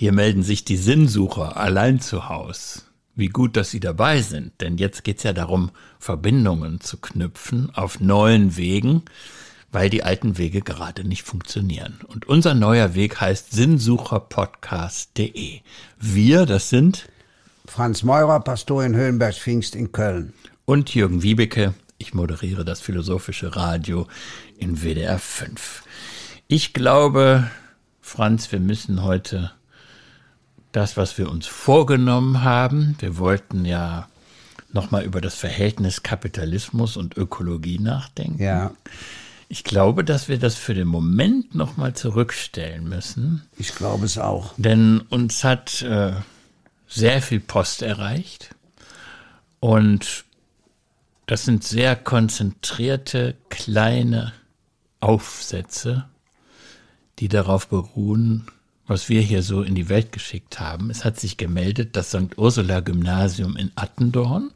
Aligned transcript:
Hier 0.00 0.12
melden 0.12 0.42
sich 0.42 0.64
die 0.64 0.78
Sinnsucher 0.78 1.58
allein 1.58 2.00
zu 2.00 2.30
Haus. 2.30 2.86
Wie 3.16 3.28
gut, 3.28 3.54
dass 3.54 3.70
Sie 3.70 3.80
dabei 3.80 4.22
sind, 4.22 4.58
denn 4.62 4.78
jetzt 4.78 5.04
geht's 5.04 5.24
ja 5.24 5.34
darum, 5.34 5.72
Verbindungen 5.98 6.80
zu 6.80 6.96
knüpfen 6.96 7.68
auf 7.74 8.00
neuen 8.00 8.56
Wegen, 8.56 9.02
weil 9.70 9.90
die 9.90 10.02
alten 10.02 10.38
Wege 10.38 10.62
gerade 10.62 11.04
nicht 11.04 11.24
funktionieren. 11.24 12.00
Und 12.06 12.26
unser 12.26 12.54
neuer 12.54 12.94
Weg 12.94 13.20
heißt 13.20 13.52
sinnsucherpodcast.de. 13.52 15.60
Wir, 15.98 16.46
das 16.46 16.70
sind 16.70 17.06
Franz 17.66 18.02
Meurer, 18.02 18.40
Pastor 18.40 18.82
in 18.82 18.96
Höhenberg-Pfingst 18.96 19.76
in 19.76 19.92
Köln. 19.92 20.32
Und 20.64 20.94
Jürgen 20.94 21.22
Wiebeke, 21.22 21.74
ich 21.98 22.14
moderiere 22.14 22.64
das 22.64 22.80
philosophische 22.80 23.54
Radio 23.54 24.06
in 24.56 24.80
WDR 24.80 25.18
5. 25.18 25.82
Ich 26.48 26.72
glaube, 26.72 27.50
Franz, 28.00 28.50
wir 28.50 28.60
müssen 28.60 29.02
heute 29.02 29.50
das, 30.72 30.96
was 30.96 31.18
wir 31.18 31.30
uns 31.30 31.46
vorgenommen 31.46 32.42
haben, 32.42 32.96
wir 33.00 33.18
wollten 33.18 33.64
ja 33.64 34.08
nochmal 34.72 35.04
über 35.04 35.20
das 35.20 35.34
Verhältnis 35.34 36.02
Kapitalismus 36.02 36.96
und 36.96 37.16
Ökologie 37.16 37.78
nachdenken. 37.78 38.42
Ja. 38.42 38.72
Ich 39.48 39.64
glaube, 39.64 40.04
dass 40.04 40.28
wir 40.28 40.38
das 40.38 40.54
für 40.54 40.74
den 40.74 40.86
Moment 40.86 41.56
nochmal 41.56 41.94
zurückstellen 41.94 42.88
müssen. 42.88 43.42
Ich 43.58 43.74
glaube 43.74 44.06
es 44.06 44.16
auch. 44.16 44.54
Denn 44.56 45.00
uns 45.10 45.42
hat 45.42 45.82
äh, 45.82 46.12
sehr 46.86 47.20
viel 47.20 47.40
Post 47.40 47.82
erreicht 47.82 48.54
und 49.58 50.24
das 51.26 51.44
sind 51.44 51.64
sehr 51.64 51.96
konzentrierte, 51.96 53.36
kleine 53.48 54.32
Aufsätze, 55.00 56.08
die 57.18 57.28
darauf 57.28 57.68
beruhen, 57.68 58.46
was 58.90 59.08
wir 59.08 59.20
hier 59.20 59.44
so 59.44 59.62
in 59.62 59.76
die 59.76 59.88
Welt 59.88 60.10
geschickt 60.10 60.58
haben. 60.58 60.90
Es 60.90 61.04
hat 61.04 61.18
sich 61.18 61.36
gemeldet, 61.36 61.94
das 61.94 62.08
St. 62.08 62.36
Ursula 62.36 62.80
Gymnasium 62.80 63.56
in 63.56 63.70
Attendorn. 63.76 64.50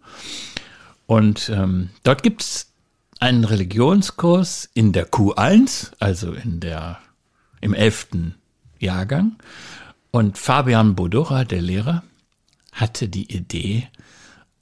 Und 1.06 1.48
ähm, 1.50 1.90
dort 2.02 2.24
gibt 2.24 2.42
es 2.42 2.72
einen 3.20 3.44
Religionskurs 3.44 4.68
in 4.74 4.92
der 4.92 5.08
Q1, 5.08 5.92
also 6.00 6.32
in 6.32 6.58
der, 6.58 6.98
im 7.60 7.74
elften 7.74 8.34
Jahrgang. 8.80 9.36
Und 10.10 10.36
Fabian 10.36 10.96
Bodora, 10.96 11.44
der 11.44 11.62
Lehrer, 11.62 12.02
hatte 12.72 13.08
die 13.08 13.32
Idee, 13.32 13.86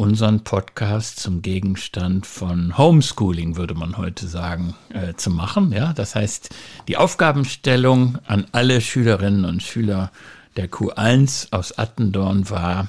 unseren 0.03 0.43
Podcast 0.43 1.21
zum 1.21 1.43
Gegenstand 1.43 2.27
von 2.27 2.77
Homeschooling, 2.77 3.57
würde 3.57 3.75
man 3.75 3.97
heute 3.97 4.27
sagen, 4.27 4.75
äh, 4.89 5.15
zu 5.15 5.31
machen. 5.31 5.71
Ja, 5.71 5.93
das 5.93 6.17
heißt, 6.17 6.51
die 6.89 6.97
Aufgabenstellung 6.97 8.19
an 8.27 8.49
alle 8.51 8.81
Schülerinnen 8.81 9.45
und 9.45 9.63
Schüler 9.63 10.11
der 10.57 10.69
Q1 10.69 11.53
aus 11.53 11.79
Attendorn 11.79 12.51
war, 12.51 12.89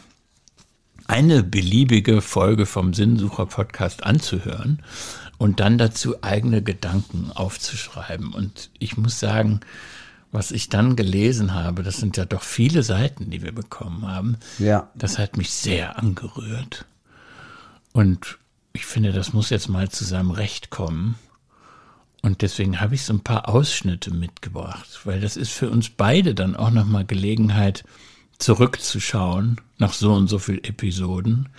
eine 1.06 1.44
beliebige 1.44 2.20
Folge 2.24 2.66
vom 2.66 2.96
Sinnsucher 2.96 3.46
Podcast 3.46 4.04
anzuhören 4.04 4.82
und 5.38 5.60
dann 5.60 5.78
dazu 5.78 6.24
eigene 6.24 6.64
Gedanken 6.64 7.30
aufzuschreiben. 7.32 8.34
Und 8.34 8.72
ich 8.80 8.98
muss 8.98 9.20
sagen, 9.20 9.60
was 10.32 10.50
ich 10.50 10.68
dann 10.70 10.96
gelesen 10.96 11.54
habe, 11.54 11.84
das 11.84 11.98
sind 11.98 12.18
ja 12.18 12.26
doch 12.26 12.42
viele 12.42 12.82
Seiten, 12.82 13.30
die 13.30 13.44
wir 13.44 13.52
bekommen 13.52 14.08
haben. 14.08 14.38
Ja. 14.58 14.90
Das 14.96 15.20
hat 15.20 15.38
mich 15.38 15.52
sehr 15.52 16.00
angerührt. 16.00 16.88
Und 17.94 18.40
ich 18.74 18.86
finde, 18.86 19.14
das 19.14 19.34
muss 19.34 19.52
jetzt 19.52 19.70
mal 19.70 19.90
zu 19.90 20.04
seinem 20.04 20.32
Recht 20.32 20.72
kommen. 20.72 21.16
Und 22.24 22.42
deswegen 22.42 22.82
habe 22.82 22.96
ich 22.96 23.04
so 23.04 23.14
ein 23.14 23.20
paar 23.20 23.48
Ausschnitte 23.48 24.12
mitgebracht, 24.12 25.02
weil 25.04 25.22
das 25.22 25.38
ist 25.38 25.52
für 25.52 25.70
uns 25.70 25.90
beide 25.90 26.34
dann 26.34 26.56
auch 26.56 26.72
nochmal 26.72 27.06
Gelegenheit, 27.06 27.84
zurückzuschauen 28.40 29.62
nach 29.78 29.94
so 29.94 30.14
und 30.14 30.28
so 30.28 30.40
viel 30.40 30.58
Episoden, 30.64 31.50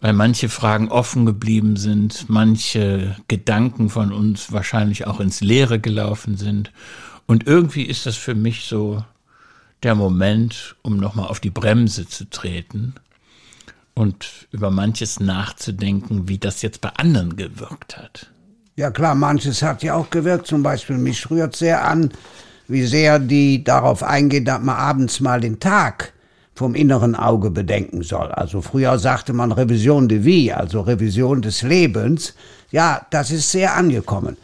weil 0.00 0.12
manche 0.12 0.48
Fragen 0.48 0.88
offen 0.88 1.26
geblieben 1.26 1.76
sind, 1.76 2.28
manche 2.28 3.16
Gedanken 3.28 3.88
von 3.88 4.12
uns 4.12 4.50
wahrscheinlich 4.50 5.06
auch 5.06 5.20
ins 5.20 5.40
Leere 5.40 5.78
gelaufen 5.78 6.36
sind. 6.36 6.72
Und 7.26 7.46
irgendwie 7.46 7.82
ist 7.82 8.04
das 8.04 8.16
für 8.16 8.34
mich 8.34 8.64
so 8.64 9.04
der 9.82 9.94
Moment, 9.94 10.74
um 10.82 10.96
nochmal 10.96 11.28
auf 11.28 11.40
die 11.40 11.50
Bremse 11.50 12.08
zu 12.08 12.28
treten 12.28 12.94
und 13.98 14.46
über 14.52 14.70
manches 14.70 15.18
nachzudenken, 15.18 16.28
wie 16.28 16.38
das 16.38 16.62
jetzt 16.62 16.80
bei 16.80 16.90
anderen 16.90 17.36
gewirkt 17.36 17.98
hat. 17.98 18.30
Ja 18.76 18.92
klar, 18.92 19.16
manches 19.16 19.60
hat 19.62 19.82
ja 19.82 19.94
auch 19.94 20.10
gewirkt. 20.10 20.46
Zum 20.46 20.62
Beispiel 20.62 20.96
mich 20.98 21.28
rührt 21.30 21.56
sehr 21.56 21.84
an, 21.84 22.12
wie 22.68 22.86
sehr 22.86 23.18
die 23.18 23.64
darauf 23.64 24.04
eingehen, 24.04 24.44
dass 24.44 24.62
man 24.62 24.76
abends 24.76 25.18
mal 25.18 25.40
den 25.40 25.58
Tag 25.58 26.12
vom 26.54 26.76
inneren 26.76 27.16
Auge 27.16 27.50
bedenken 27.50 28.02
soll. 28.02 28.28
Also 28.28 28.60
früher 28.60 28.98
sagte 29.00 29.32
man 29.32 29.50
Revision 29.50 30.08
de 30.08 30.24
vie, 30.24 30.52
also 30.52 30.80
Revision 30.80 31.42
des 31.42 31.62
Lebens. 31.62 32.34
Ja, 32.70 33.04
das 33.10 33.32
ist 33.32 33.50
sehr 33.50 33.74
angekommen. 33.74 34.36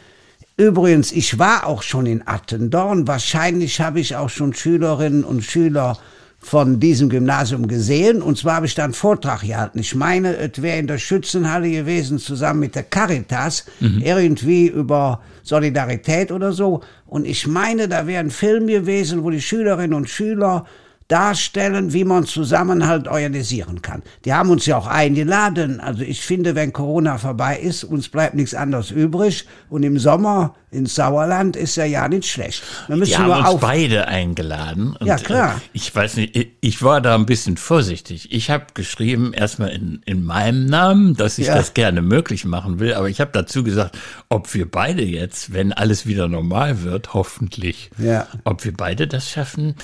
Übrigens, 0.56 1.12
ich 1.12 1.38
war 1.38 1.66
auch 1.66 1.82
schon 1.82 2.06
in 2.06 2.26
Attendorn. 2.26 3.06
Wahrscheinlich 3.06 3.81
habe 3.81 4.00
ich 4.00 4.16
auch 4.16 4.31
schon 4.31 4.53
Schülerinnen 4.53 5.22
und 5.22 5.43
Schüler 5.44 5.98
von 6.44 6.78
diesem 6.78 7.09
Gymnasium 7.09 7.69
gesehen. 7.69 8.21
Und 8.21 8.37
zwar 8.37 8.56
habe 8.56 8.66
ich 8.66 8.75
da 8.75 8.84
einen 8.84 8.93
Vortrag 8.93 9.41
gehalten. 9.41 9.78
Ich 9.78 9.94
meine, 9.94 10.37
es 10.37 10.60
wäre 10.60 10.78
in 10.78 10.87
der 10.87 10.99
Schützenhalle 10.99 11.71
gewesen, 11.71 12.19
zusammen 12.19 12.60
mit 12.60 12.75
der 12.75 12.82
Caritas, 12.82 13.65
mhm. 13.81 14.03
irgendwie 14.05 14.66
über 14.69 15.22
Solidarität 15.43 16.31
oder 16.31 16.53
so. 16.53 16.82
Und 17.06 17.27
ich 17.27 17.47
meine, 17.47 17.88
da 17.88 18.06
wäre 18.06 18.21
ein 18.21 18.31
Film 18.31 18.66
gewesen, 18.66 19.25
wo 19.25 19.31
die 19.31 19.41
Schülerinnen 19.41 19.94
und 19.94 20.10
Schüler 20.10 20.66
darstellen, 21.09 21.92
wie 21.92 22.04
man 22.04 22.25
Zusammenhalt 22.25 23.09
organisieren 23.09 23.82
kann. 23.82 24.03
Die 24.25 24.32
haben 24.32 24.50
uns 24.50 24.65
ja 24.65 24.78
auch 24.78 24.87
eingeladen. 24.87 25.81
Also 25.81 26.03
ich 26.03 26.22
finde, 26.22 26.54
wenn 26.54 26.72
Corona 26.72 27.19
vorbei 27.19 27.59
ist, 27.59 27.84
uns 27.84 28.09
bleibt 28.09 28.34
nichts 28.34 28.54
anderes 28.54 28.91
übrig. 28.91 29.47
Und 29.69 29.82
im 29.82 29.98
Sommer 29.98 30.54
ins 30.70 30.94
Sauerland 30.94 31.56
ist 31.56 31.76
ja 31.76 31.84
ja 31.84 32.09
nicht 32.09 32.28
schlecht. 32.28 32.62
Wir 32.87 32.97
müssen 32.97 33.10
die 33.10 33.16
haben 33.16 33.53
uns 33.53 33.60
beide 33.60 34.09
eingeladen. 34.09 34.97
Ja, 35.04 35.16
klar. 35.16 35.56
Äh, 35.56 35.69
ich 35.75 35.94
weiß 35.94 36.16
nicht, 36.16 36.56
ich 36.60 36.82
war 36.82 37.03
da 37.03 37.14
ein 37.14 37.26
bisschen 37.26 37.59
vorsichtig. 37.59 38.32
Ich 38.32 38.50
habe 38.50 38.66
geschrieben, 38.72 39.34
erstmal 39.34 39.70
in, 39.70 40.00
in 40.06 40.25
meinem 40.25 40.66
Namen, 40.66 41.14
dass 41.16 41.38
ich 41.38 41.48
ja. 41.48 41.54
das 41.54 41.75
gerne 41.75 42.00
möglich 42.00 42.47
machen 42.47 42.81
will. 42.81 42.94
Aber 42.94 43.10
ich 43.10 43.20
habe 43.20 43.31
dazu 43.32 43.62
gesagt, 43.62 43.98
ob 44.31 44.53
wir 44.54 44.70
beide 44.70 45.03
jetzt, 45.03 45.53
wenn 45.53 45.72
alles 45.75 46.06
wieder 46.06 46.28
normal 46.28 46.82
wird, 46.82 47.12
hoffentlich, 47.12 47.91
ja. 47.98 48.26
ob 48.44 48.64
wir 48.64 48.72
beide 48.75 49.06
das 49.06 49.31
schaffen, 49.31 49.76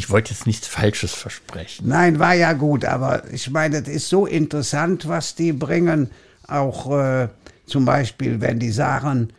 ich 0.00 0.08
wollte 0.08 0.32
jetzt 0.32 0.46
nichts 0.46 0.66
Falsches 0.66 1.12
versprechen. 1.12 1.86
Nein, 1.86 2.18
war 2.18 2.32
ja 2.32 2.54
gut, 2.54 2.86
aber 2.86 3.30
ich 3.30 3.50
meine, 3.50 3.76
es 3.82 3.88
ist 3.88 4.08
so 4.08 4.24
interessant, 4.24 5.06
was 5.06 5.34
die 5.34 5.52
bringen. 5.52 6.10
Auch 6.48 6.90
äh, 6.98 7.28
zum 7.66 7.84
Beispiel, 7.84 8.40
wenn 8.40 8.58
die 8.58 8.70
sagen, 8.70 9.30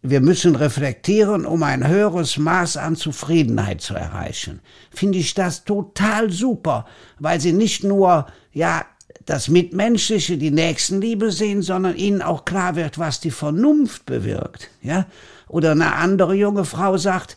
wir 0.00 0.20
müssen 0.20 0.54
reflektieren, 0.54 1.44
um 1.44 1.64
ein 1.64 1.88
höheres 1.88 2.38
Maß 2.38 2.76
an 2.76 2.94
Zufriedenheit 2.94 3.80
zu 3.80 3.94
erreichen. 3.94 4.60
Finde 4.92 5.18
ich 5.18 5.34
das 5.34 5.64
total 5.64 6.30
super, 6.30 6.86
weil 7.18 7.40
sie 7.40 7.52
nicht 7.52 7.82
nur, 7.82 8.26
ja, 8.52 8.84
das 9.26 9.48
Mitmenschliche, 9.48 10.38
die 10.38 10.52
Nächstenliebe 10.52 11.32
sehen, 11.32 11.62
sondern 11.62 11.96
ihnen 11.96 12.22
auch 12.22 12.44
klar 12.44 12.76
wird, 12.76 13.00
was 13.00 13.18
die 13.18 13.32
Vernunft 13.32 14.06
bewirkt, 14.06 14.70
ja. 14.82 15.06
Oder 15.48 15.72
eine 15.72 15.96
andere 15.96 16.34
junge 16.34 16.64
Frau 16.64 16.96
sagt, 16.96 17.36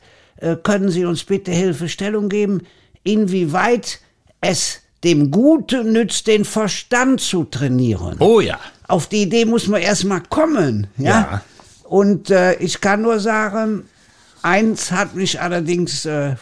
können 0.63 0.89
Sie 0.89 1.05
uns 1.05 1.23
bitte 1.23 1.51
Hilfestellung 1.51 2.29
geben, 2.29 2.61
inwieweit 3.03 3.99
es 4.41 4.81
dem 5.03 5.31
Guten 5.31 5.91
nützt, 5.91 6.27
den 6.27 6.45
Verstand 6.45 7.21
zu 7.21 7.44
trainieren. 7.44 8.16
Oh 8.19 8.39
ja. 8.39 8.59
Auf 8.88 9.07
die 9.07 9.23
Idee 9.23 9.45
muss 9.45 9.67
man 9.67 9.81
erstmal 9.81 10.21
kommen. 10.21 10.88
Ja. 10.97 11.09
ja. 11.09 11.41
Und 11.83 12.29
äh, 12.29 12.55
ich 12.55 12.81
kann 12.81 13.01
nur 13.01 13.19
sagen, 13.19 13.83
eins 14.41 14.91
hat 14.91 15.16
mich 15.16 15.41
allerdings 15.41 16.05
äh, 16.05 16.35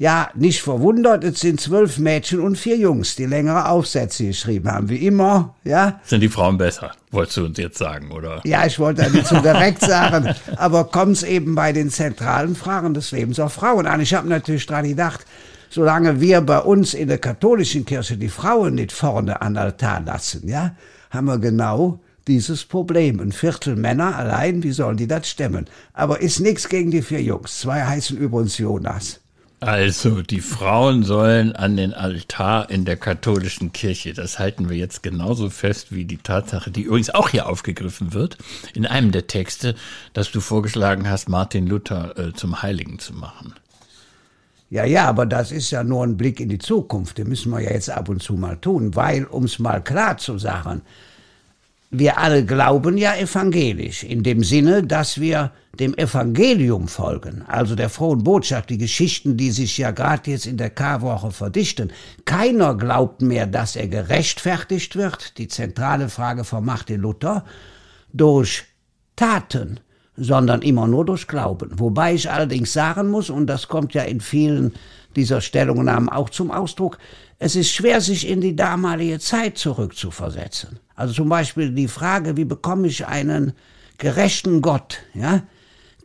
ja, 0.00 0.30
nicht 0.34 0.62
verwundert, 0.62 1.24
es 1.24 1.40
sind 1.40 1.60
zwölf 1.60 1.98
Mädchen 1.98 2.40
und 2.40 2.56
vier 2.56 2.78
Jungs, 2.78 3.16
die 3.16 3.26
längere 3.26 3.68
Aufsätze 3.68 4.24
geschrieben 4.24 4.72
haben, 4.72 4.88
wie 4.88 5.06
immer, 5.06 5.54
ja. 5.62 6.00
Sind 6.04 6.22
die 6.22 6.30
Frauen 6.30 6.56
besser, 6.56 6.92
wolltest 7.10 7.36
du 7.36 7.44
uns 7.44 7.58
jetzt 7.58 7.76
sagen, 7.76 8.10
oder? 8.10 8.40
Ja, 8.44 8.64
ich 8.64 8.78
wollte 8.78 9.10
nicht 9.10 9.26
so 9.26 9.38
direkt 9.42 9.82
sagen, 9.82 10.34
aber 10.56 10.84
kommt 10.84 11.18
es 11.18 11.22
eben 11.22 11.54
bei 11.54 11.74
den 11.74 11.90
zentralen 11.90 12.56
Fragen 12.56 12.94
des 12.94 13.12
Lebens 13.12 13.38
auf 13.40 13.52
Frauen 13.52 13.86
an. 13.86 14.00
Ich 14.00 14.14
habe 14.14 14.26
natürlich 14.26 14.64
dran 14.64 14.88
gedacht, 14.88 15.26
solange 15.68 16.18
wir 16.18 16.40
bei 16.40 16.60
uns 16.60 16.94
in 16.94 17.08
der 17.08 17.18
katholischen 17.18 17.84
Kirche 17.84 18.16
die 18.16 18.30
Frauen 18.30 18.76
nicht 18.76 18.92
vorne 18.92 19.42
an 19.42 19.58
Altar 19.58 20.00
lassen, 20.00 20.48
ja, 20.48 20.74
haben 21.10 21.26
wir 21.26 21.36
genau 21.36 22.00
dieses 22.26 22.64
Problem. 22.64 23.20
Ein 23.20 23.32
Viertel 23.32 23.76
Männer 23.76 24.16
allein, 24.16 24.62
wie 24.62 24.72
sollen 24.72 24.96
die 24.96 25.08
das 25.08 25.28
stemmen? 25.28 25.66
Aber 25.92 26.22
ist 26.22 26.40
nichts 26.40 26.70
gegen 26.70 26.90
die 26.90 27.02
vier 27.02 27.20
Jungs. 27.20 27.58
Zwei 27.60 27.84
heißen 27.84 28.16
übrigens 28.16 28.56
Jonas. 28.56 29.19
Also, 29.60 30.22
die 30.22 30.40
Frauen 30.40 31.02
sollen 31.02 31.54
an 31.54 31.76
den 31.76 31.92
Altar 31.92 32.70
in 32.70 32.86
der 32.86 32.96
katholischen 32.96 33.72
Kirche. 33.72 34.14
Das 34.14 34.38
halten 34.38 34.70
wir 34.70 34.76
jetzt 34.78 35.02
genauso 35.02 35.50
fest 35.50 35.92
wie 35.92 36.06
die 36.06 36.16
Tatsache, 36.16 36.70
die 36.70 36.82
übrigens 36.82 37.10
auch 37.10 37.28
hier 37.28 37.46
aufgegriffen 37.46 38.14
wird, 38.14 38.38
in 38.72 38.86
einem 38.86 39.12
der 39.12 39.26
Texte, 39.26 39.74
dass 40.14 40.30
du 40.32 40.40
vorgeschlagen 40.40 41.10
hast, 41.10 41.28
Martin 41.28 41.66
Luther 41.66 42.18
äh, 42.18 42.32
zum 42.32 42.62
Heiligen 42.62 42.98
zu 42.98 43.12
machen. 43.12 43.52
Ja, 44.70 44.86
ja, 44.86 45.06
aber 45.06 45.26
das 45.26 45.52
ist 45.52 45.70
ja 45.72 45.84
nur 45.84 46.04
ein 46.04 46.16
Blick 46.16 46.40
in 46.40 46.48
die 46.48 46.58
Zukunft. 46.58 47.18
Den 47.18 47.28
müssen 47.28 47.52
wir 47.52 47.60
ja 47.60 47.72
jetzt 47.72 47.90
ab 47.90 48.08
und 48.08 48.22
zu 48.22 48.34
mal 48.34 48.56
tun, 48.56 48.94
weil, 48.94 49.24
um 49.24 49.44
es 49.44 49.58
mal 49.58 49.82
klar 49.82 50.16
zu 50.16 50.38
sagen, 50.38 50.80
wir 51.90 52.18
alle 52.18 52.44
glauben 52.44 52.96
ja 52.96 53.16
evangelisch, 53.16 54.04
in 54.04 54.22
dem 54.22 54.44
Sinne, 54.44 54.84
dass 54.84 55.20
wir 55.20 55.50
dem 55.78 55.94
Evangelium 55.94 56.86
folgen, 56.86 57.42
also 57.48 57.74
der 57.74 57.88
frohen 57.88 58.22
Botschaft, 58.22 58.70
die 58.70 58.78
Geschichten, 58.78 59.36
die 59.36 59.50
sich 59.50 59.76
ja 59.78 59.90
gerade 59.90 60.30
jetzt 60.30 60.46
in 60.46 60.56
der 60.56 60.70
Karwoche 60.70 61.32
verdichten. 61.32 61.92
Keiner 62.24 62.76
glaubt 62.76 63.22
mehr, 63.22 63.46
dass 63.46 63.76
er 63.76 63.88
gerechtfertigt 63.88 64.94
wird, 64.94 65.36
die 65.38 65.48
zentrale 65.48 66.08
Frage 66.08 66.44
von 66.44 66.64
Martin 66.64 67.00
Luther, 67.00 67.44
durch 68.12 68.64
Taten, 69.16 69.80
sondern 70.16 70.62
immer 70.62 70.86
nur 70.86 71.04
durch 71.04 71.26
Glauben. 71.26 71.70
Wobei 71.78 72.14
ich 72.14 72.30
allerdings 72.30 72.72
sagen 72.72 73.08
muss, 73.08 73.30
und 73.30 73.46
das 73.46 73.68
kommt 73.68 73.94
ja 73.94 74.02
in 74.02 74.20
vielen 74.20 74.74
dieser 75.16 75.40
Stellungnahmen 75.40 76.08
auch 76.08 76.30
zum 76.30 76.50
Ausdruck, 76.50 76.98
es 77.38 77.56
ist 77.56 77.70
schwer, 77.70 78.00
sich 78.00 78.28
in 78.28 78.40
die 78.40 78.54
damalige 78.54 79.18
Zeit 79.18 79.58
zurückzuversetzen. 79.58 80.78
Also 80.94 81.14
zum 81.14 81.28
Beispiel 81.28 81.70
die 81.70 81.88
Frage, 81.88 82.36
wie 82.36 82.44
bekomme 82.44 82.88
ich 82.88 83.06
einen 83.06 83.54
gerechten 83.98 84.60
Gott, 84.60 84.98
ja? 85.14 85.42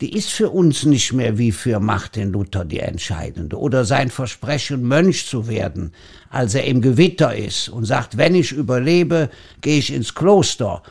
Die 0.02 0.14
ist 0.14 0.32
für 0.32 0.50
uns 0.50 0.84
nicht 0.84 1.14
mehr 1.14 1.38
wie 1.38 1.54
für 1.54 1.80
Martin 1.80 2.34
Luther 2.34 2.66
die 2.66 2.80
entscheidende. 2.80 3.58
Oder 3.58 3.86
sein 3.86 4.10
Versprechen, 4.10 4.84
Mönch 4.84 5.26
zu 5.26 5.48
werden, 5.48 5.94
als 6.30 6.54
er 6.54 6.66
im 6.66 6.82
Gewitter 6.82 7.34
ist 7.34 7.70
und 7.70 7.86
sagt, 7.86 8.18
wenn 8.18 8.36
ich 8.36 8.52
überlebe, 8.52 9.30
gehe 9.62 9.80
ich 9.80 9.94
ins 9.94 10.14
Kloster. 10.14 10.84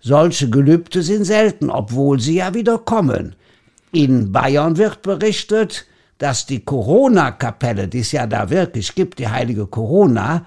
Solche 0.00 0.48
Gelübde 0.48 1.02
sind 1.02 1.24
selten, 1.24 1.70
obwohl 1.70 2.20
sie 2.20 2.36
ja 2.36 2.54
wieder 2.54 2.78
kommen. 2.78 3.34
In 3.90 4.30
Bayern 4.30 4.76
wird 4.76 5.02
berichtet, 5.02 5.86
dass 6.18 6.46
die 6.46 6.64
Corona-Kapelle, 6.64 7.88
die 7.88 8.00
es 8.00 8.12
ja 8.12 8.26
da 8.26 8.50
wirklich 8.50 8.94
gibt, 8.94 9.18
die 9.18 9.28
heilige 9.28 9.66
Corona, 9.66 10.46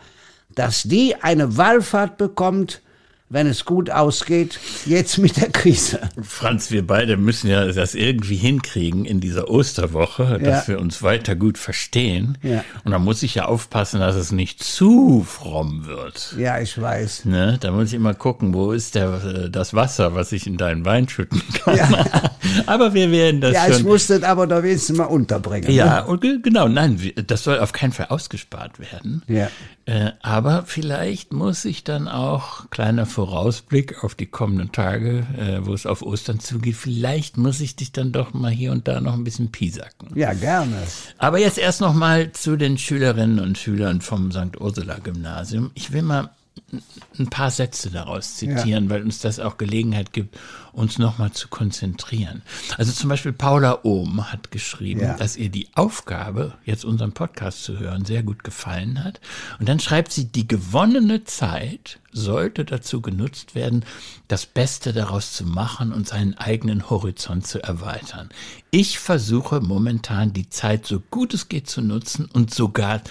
dass 0.56 0.84
die 0.84 1.16
eine 1.22 1.58
Wallfahrt 1.58 2.18
bekommt 2.18 2.82
wenn 3.30 3.46
es 3.46 3.64
gut 3.64 3.92
ausgeht, 3.92 4.60
jetzt 4.86 5.20
mit 5.20 5.38
der 5.38 5.50
Krise. 5.50 6.00
Franz, 6.22 6.72
wir 6.72 6.86
beide 6.86 7.16
müssen 7.16 7.48
ja 7.48 7.66
das 7.72 7.94
irgendwie 7.94 8.36
hinkriegen 8.36 9.06
in 9.06 9.20
dieser 9.20 9.50
Osterwoche, 9.50 10.40
dass 10.40 10.68
ja. 10.68 10.74
wir 10.74 10.80
uns 10.80 11.04
weiter 11.04 11.36
gut 11.36 11.60
verstehen. 11.60 12.40
Ja. 12.42 12.64
Und 12.84 12.92
da 12.92 12.98
muss 12.98 13.22
ich 13.22 13.36
ja 13.36 13.46
aufpassen, 13.46 14.00
dass 14.00 14.16
es 14.16 14.32
nicht 14.32 14.64
zu 14.64 15.24
fromm 15.24 15.86
wird. 15.86 16.36
Ja, 16.38 16.60
ich 16.60 16.80
weiß. 16.82 17.26
Ne? 17.26 17.58
Da 17.60 17.72
muss 17.72 17.90
ich 17.90 17.94
immer 17.94 18.16
gucken, 18.16 18.54
wo 18.54 18.72
ist 18.72 18.96
der, 18.96 19.50
das 19.50 19.76
Wasser, 19.76 20.16
was 20.16 20.32
ich 20.32 20.48
in 20.48 20.58
deinen 20.58 20.84
Wein 20.86 21.08
schütten 21.08 21.44
kann. 21.64 21.78
Ja. 21.78 22.06
aber 22.66 22.96
wir 22.96 23.12
werden 23.12 23.42
das 23.42 23.54
ja, 23.54 23.66
schon. 23.66 23.74
Ich 23.74 23.84
musste 23.84 24.28
aber 24.28 24.48
da 24.48 24.64
wenigstens 24.64 24.98
mal 24.98 25.06
unterbringen. 25.06 25.72
Ja, 25.72 26.02
ne? 26.02 26.08
und 26.08 26.22
genau, 26.44 26.68
nein, 26.68 27.00
das 27.28 27.44
soll 27.44 27.60
auf 27.60 27.74
keinen 27.74 27.92
Fall 27.92 28.08
ausgespart 28.10 28.80
werden. 28.80 29.22
Ja. 29.28 29.50
Äh, 29.90 30.12
aber 30.22 30.66
vielleicht 30.68 31.34
muss 31.34 31.66
ich 31.66 31.84
dann 31.84 32.08
auch, 32.08 32.70
kleiner 32.70 33.08
Vorausblick 33.08 34.04
auf 34.04 34.14
die 34.14 34.28
kommenden 34.28 34.72
Tage, 34.72 35.26
äh, 35.36 35.66
wo 35.66 35.74
es 35.74 35.88
auf 35.88 36.04
Ostern 36.04 36.40
zugeht, 36.40 36.76
vielleicht 36.76 37.38
muss 37.38 37.60
ich 37.60 37.76
dich 37.76 37.92
dann 37.92 38.12
doch 38.12 38.36
mal 38.36 38.52
hier 38.52 38.72
und 38.72 38.88
da 38.88 39.02
noch 39.02 39.16
ein 39.16 39.24
bisschen 39.24 39.52
piesacken. 39.52 40.10
Ja, 40.14 40.34
gerne. 40.34 40.78
Aber 41.18 41.40
jetzt 41.40 41.58
erst 41.58 41.82
noch 41.82 41.96
mal 41.96 42.32
zu 42.34 42.56
den 42.56 42.78
Schülerinnen 42.78 43.40
und 43.40 43.58
Schülern 43.58 44.02
vom 44.02 44.32
St. 44.32 44.62
Ursula 44.62 45.00
Gymnasium. 45.00 45.72
Ich 45.74 45.92
will 45.92 46.04
mal 46.04 46.30
ein 47.18 47.30
paar 47.30 47.52
Sätze 47.52 47.90
daraus 47.92 48.36
zitieren, 48.36 48.86
ja. 48.86 48.90
weil 48.90 49.04
uns 49.04 49.20
das 49.20 49.40
auch 49.40 49.58
Gelegenheit 49.58 50.14
gibt, 50.14 50.38
uns 50.72 50.98
nochmal 50.98 51.32
zu 51.32 51.48
konzentrieren. 51.48 52.42
Also 52.78 52.92
zum 52.92 53.10
Beispiel 53.10 53.34
Paula 53.34 53.80
Ohm 53.84 54.32
hat 54.32 54.52
geschrieben, 54.52 55.02
ja. 55.02 55.18
dass 55.18 55.36
ihr 55.36 55.50
die 55.50 55.68
Aufgabe, 55.76 56.54
jetzt 56.66 56.86
unseren 56.86 57.12
Podcast 57.12 57.64
zu 57.64 57.80
hören, 57.80 58.06
sehr 58.06 58.24
gut 58.24 58.44
gefallen 58.44 59.04
hat. 59.04 59.20
Und 59.60 59.68
dann 59.68 59.80
schreibt 59.80 60.12
sie, 60.12 60.26
die 60.26 60.48
gewonnene 60.48 61.24
Zeit 61.24 62.00
sollte 62.12 62.66
dazu 62.66 63.02
genutzt 63.02 63.56
werden, 63.56 63.86
das 64.28 64.46
Beste 64.46 64.94
daraus 64.94 65.34
zu 65.34 65.46
machen 65.46 65.94
und 65.94 66.08
seinen 66.08 66.36
eigenen 66.36 66.90
Horizont 66.90 67.46
zu 67.46 67.62
erweitern. 67.62 68.30
Ich 68.72 69.00
versuche 69.00 69.60
momentan 69.60 70.34
die 70.34 70.50
Zeit 70.50 70.86
so 70.86 71.02
gut 71.12 71.34
es 71.34 71.50
geht 71.50 71.70
zu 71.70 71.82
nutzen 71.82 72.26
und 72.26 72.54
sogar 72.54 73.02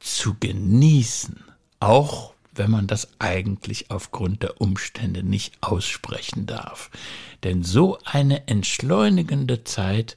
zu 0.00 0.36
genießen. 0.38 1.36
Auch 1.80 2.32
wenn 2.58 2.70
man 2.70 2.86
das 2.86 3.08
eigentlich 3.18 3.90
aufgrund 3.90 4.42
der 4.42 4.60
Umstände 4.60 5.22
nicht 5.22 5.54
aussprechen 5.60 6.46
darf. 6.46 6.90
Denn 7.44 7.62
so 7.62 7.98
eine 8.04 8.48
entschleunigende 8.48 9.64
Zeit 9.64 10.16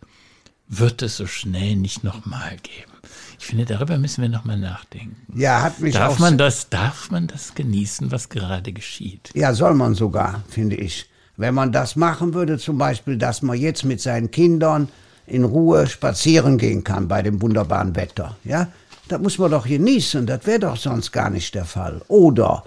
wird 0.67 1.01
es 1.01 1.17
so 1.17 1.27
schnell 1.27 1.75
nicht 1.75 2.03
nochmal 2.03 2.57
geben. 2.63 2.91
Ich 3.39 3.47
finde, 3.47 3.65
darüber 3.65 3.97
müssen 3.97 4.21
wir 4.21 4.29
nochmal 4.29 4.57
nachdenken. 4.57 5.17
Ja, 5.35 5.61
hat 5.61 5.79
mich 5.79 5.95
darf 5.95 6.19
man 6.19 6.37
das, 6.37 6.69
darf 6.69 7.09
man 7.11 7.27
das 7.27 7.55
genießen, 7.55 8.11
was 8.11 8.29
gerade 8.29 8.71
geschieht? 8.71 9.31
Ja, 9.33 9.53
soll 9.53 9.73
man 9.73 9.95
sogar, 9.95 10.43
finde 10.47 10.75
ich. 10.75 11.09
Wenn 11.37 11.55
man 11.55 11.71
das 11.71 11.95
machen 11.95 12.33
würde, 12.33 12.57
zum 12.59 12.77
Beispiel, 12.77 13.17
dass 13.17 13.41
man 13.41 13.57
jetzt 13.57 13.83
mit 13.83 13.99
seinen 13.99 14.29
Kindern 14.31 14.89
in 15.25 15.43
Ruhe 15.43 15.87
spazieren 15.87 16.57
gehen 16.57 16.83
kann 16.83 17.07
bei 17.07 17.21
dem 17.21 17.41
wunderbaren 17.41 17.95
Wetter, 17.95 18.37
ja, 18.43 18.67
das 19.11 19.21
muss 19.21 19.37
man 19.37 19.51
doch 19.51 19.67
genießen, 19.67 20.25
das 20.25 20.45
wäre 20.45 20.59
doch 20.59 20.77
sonst 20.77 21.11
gar 21.11 21.29
nicht 21.29 21.53
der 21.53 21.65
Fall. 21.65 22.01
Oder 22.07 22.63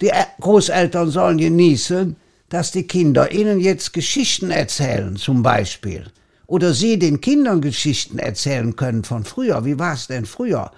die 0.00 0.10
Großeltern 0.40 1.10
sollen 1.10 1.38
genießen, 1.38 2.16
dass 2.48 2.72
die 2.72 2.86
Kinder 2.86 3.30
ihnen 3.32 3.60
jetzt 3.60 3.92
Geschichten 3.92 4.50
erzählen, 4.50 5.16
zum 5.16 5.42
Beispiel. 5.42 6.06
Oder 6.46 6.74
sie 6.74 6.98
den 6.98 7.20
Kindern 7.20 7.60
Geschichten 7.60 8.18
erzählen 8.18 8.74
können 8.74 9.04
von 9.04 9.24
früher. 9.24 9.64
Wie 9.64 9.78
war 9.78 9.94
es 9.94 10.08
denn 10.08 10.26
früher? 10.26 10.72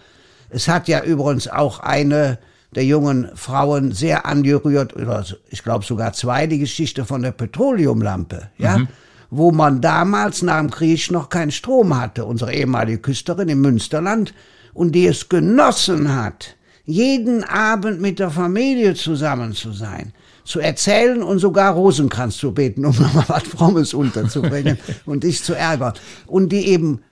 Es 0.50 0.68
hat 0.68 0.86
ja 0.88 1.02
übrigens 1.02 1.48
auch 1.48 1.78
eine 1.78 2.38
der 2.74 2.84
jungen 2.84 3.30
Frauen 3.34 3.92
sehr 3.92 4.26
angerührt, 4.26 4.94
oder 4.96 5.24
ich 5.48 5.62
glaube 5.62 5.84
sogar 5.84 6.12
zwei, 6.12 6.46
die 6.46 6.58
Geschichte 6.58 7.04
von 7.04 7.22
der 7.22 7.32
Petroleumlampe, 7.32 8.50
ja? 8.58 8.78
Mhm. 8.78 8.88
Wo 9.30 9.50
man 9.50 9.80
damals 9.80 10.42
nach 10.42 10.58
dem 10.58 10.70
Krieg 10.70 11.10
noch 11.10 11.30
keinen 11.30 11.52
Strom 11.52 11.98
hatte. 11.98 12.26
Unsere 12.26 12.52
ehemalige 12.52 12.98
Küsterin 12.98 13.48
im 13.48 13.62
Münsterland 13.62 14.34
und 14.74 14.92
die 14.92 15.06
es 15.06 15.28
genossen 15.28 16.14
hat, 16.14 16.56
jeden 16.84 17.44
Abend 17.44 18.00
mit 18.00 18.18
der 18.18 18.30
Familie 18.30 18.94
zusammen 18.94 19.52
zu 19.52 19.72
sein, 19.72 20.12
zu 20.44 20.60
erzählen 20.60 21.22
und 21.22 21.38
sogar 21.38 21.74
Rosenkranz 21.74 22.36
zu 22.36 22.52
beten, 22.52 22.84
um 22.84 22.96
nochmal 22.98 23.24
was 23.28 23.44
Frommes 23.44 23.94
unterzubringen 23.94 24.78
und 25.06 25.24
dich 25.24 25.42
zu 25.42 25.54
ärgern. 25.54 25.94
Und 26.26 26.50
die 26.50 26.68
eben 26.68 27.02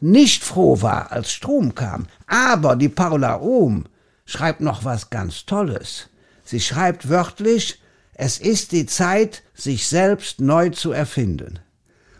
nicht 0.00 0.44
froh 0.44 0.80
war, 0.80 1.12
als 1.12 1.32
Strom 1.32 1.74
kam. 1.74 2.06
Aber 2.26 2.76
die 2.76 2.88
Paula 2.88 3.40
Ohm 3.40 3.84
schreibt 4.24 4.60
noch 4.60 4.84
was 4.84 5.10
ganz 5.10 5.44
Tolles. 5.44 6.08
Sie 6.44 6.60
schreibt 6.60 7.08
wörtlich, 7.08 7.80
es 8.14 8.38
ist 8.38 8.72
die 8.72 8.86
Zeit, 8.86 9.42
sich 9.54 9.86
selbst 9.86 10.40
neu 10.40 10.70
zu 10.70 10.92
erfinden. 10.92 11.58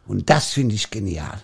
Und 0.07 0.31
das 0.31 0.51
finde 0.51 0.75
ich 0.75 0.91
genial. 0.91 1.43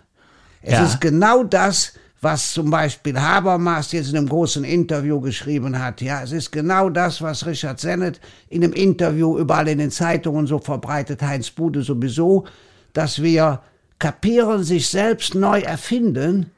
Es 0.62 0.73
ja. 0.73 0.84
ist 0.84 1.00
genau 1.00 1.44
das, 1.44 1.92
was 2.25 2.54
zum 2.54 2.71
Beispiel 2.71 3.21
Habermas 3.21 3.93
jetzt 3.93 4.11
in 4.11 4.16
einem 4.16 4.28
großen 4.28 4.64
Interview 4.64 5.21
geschrieben 5.21 5.78
hat. 5.78 6.00
Ja, 6.00 6.23
es 6.23 6.33
ist 6.33 6.50
genau 6.50 6.88
das, 6.88 7.21
was 7.21 7.45
Richard 7.45 7.78
Sennett 7.78 8.19
in 8.49 8.64
einem 8.64 8.73
Interview 8.73 9.38
überall 9.38 9.69
in 9.69 9.78
den 9.78 9.90
Zeitungen 9.90 10.47
so 10.47 10.59
verbreitet, 10.59 11.21
Heinz 11.21 11.50
Bude 11.50 11.83
sowieso, 11.83 12.47
dass 12.95 13.23
wir 13.23 13.61
kapieren, 13.99 14.64
sich 14.64 14.88
selbst 14.88 15.35
neu 15.35 15.61
erfinden. 15.61 16.50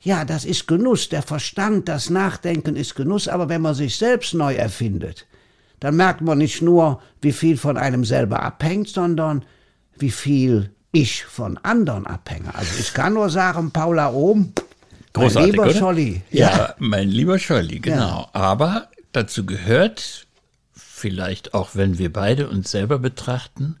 Ja, 0.00 0.24
das 0.24 0.44
ist 0.44 0.68
Genuss. 0.68 1.08
Der 1.08 1.22
Verstand, 1.22 1.88
das 1.88 2.08
Nachdenken 2.08 2.76
ist 2.76 2.94
Genuss, 2.94 3.26
aber 3.26 3.48
wenn 3.48 3.62
man 3.62 3.74
sich 3.74 3.96
selbst 3.96 4.32
neu 4.32 4.54
erfindet, 4.54 5.26
dann 5.80 5.96
merkt 5.96 6.20
man 6.20 6.38
nicht 6.38 6.62
nur, 6.62 7.02
wie 7.20 7.32
viel 7.32 7.56
von 7.56 7.76
einem 7.76 8.04
selber 8.04 8.42
abhängt, 8.42 8.88
sondern 8.88 9.44
wie 9.98 10.10
viel 10.10 10.70
ich 10.92 11.24
von 11.24 11.58
anderen 11.58 12.06
abhänge. 12.06 12.54
Also 12.54 12.78
ich 12.78 12.94
kann 12.94 13.14
nur 13.14 13.28
sagen, 13.28 13.72
Paula 13.72 14.12
Ohm, 14.12 14.52
Großartig, 15.12 15.56
mein 15.56 15.66
lieber? 15.68 15.78
Scholli. 15.78 16.22
Ja. 16.30 16.50
ja, 16.50 16.74
mein 16.78 17.08
lieber 17.08 17.38
Scholli, 17.38 17.80
genau. 17.80 18.20
Ja. 18.20 18.28
Aber 18.32 18.88
dazu 19.12 19.44
gehört, 19.44 20.26
vielleicht 20.72 21.54
auch 21.54 21.70
wenn 21.74 21.98
wir 21.98 22.12
beide 22.12 22.48
uns 22.48 22.70
selber 22.70 22.98
betrachten, 22.98 23.76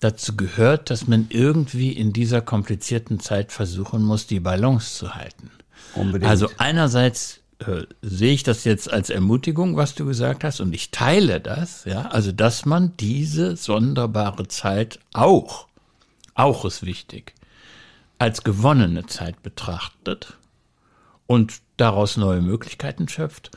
dazu 0.00 0.36
gehört, 0.36 0.90
dass 0.90 1.06
man 1.06 1.26
irgendwie 1.28 1.92
in 1.92 2.12
dieser 2.12 2.40
komplizierten 2.40 3.20
Zeit 3.20 3.52
versuchen 3.52 4.02
muss, 4.02 4.26
die 4.26 4.40
Balance 4.40 4.96
zu 4.96 5.14
halten. 5.14 5.50
Unbedingt. 5.94 6.30
Also 6.30 6.48
einerseits 6.56 7.40
äh, 7.58 7.82
sehe 8.00 8.32
ich 8.32 8.42
das 8.42 8.64
jetzt 8.64 8.90
als 8.90 9.10
Ermutigung, 9.10 9.76
was 9.76 9.94
du 9.94 10.06
gesagt 10.06 10.44
hast, 10.44 10.60
und 10.60 10.72
ich 10.74 10.90
teile 10.90 11.40
das, 11.40 11.84
ja, 11.84 12.06
also 12.08 12.32
dass 12.32 12.64
man 12.64 12.96
diese 12.98 13.56
sonderbare 13.56 14.48
Zeit 14.48 14.98
auch, 15.12 15.66
auch 16.34 16.64
ist 16.64 16.86
wichtig, 16.86 17.34
als 18.18 18.44
gewonnene 18.44 19.06
Zeit 19.06 19.42
betrachtet 19.42 20.38
und 21.30 21.60
daraus 21.76 22.16
neue 22.16 22.40
Möglichkeiten 22.40 23.06
schöpft. 23.06 23.52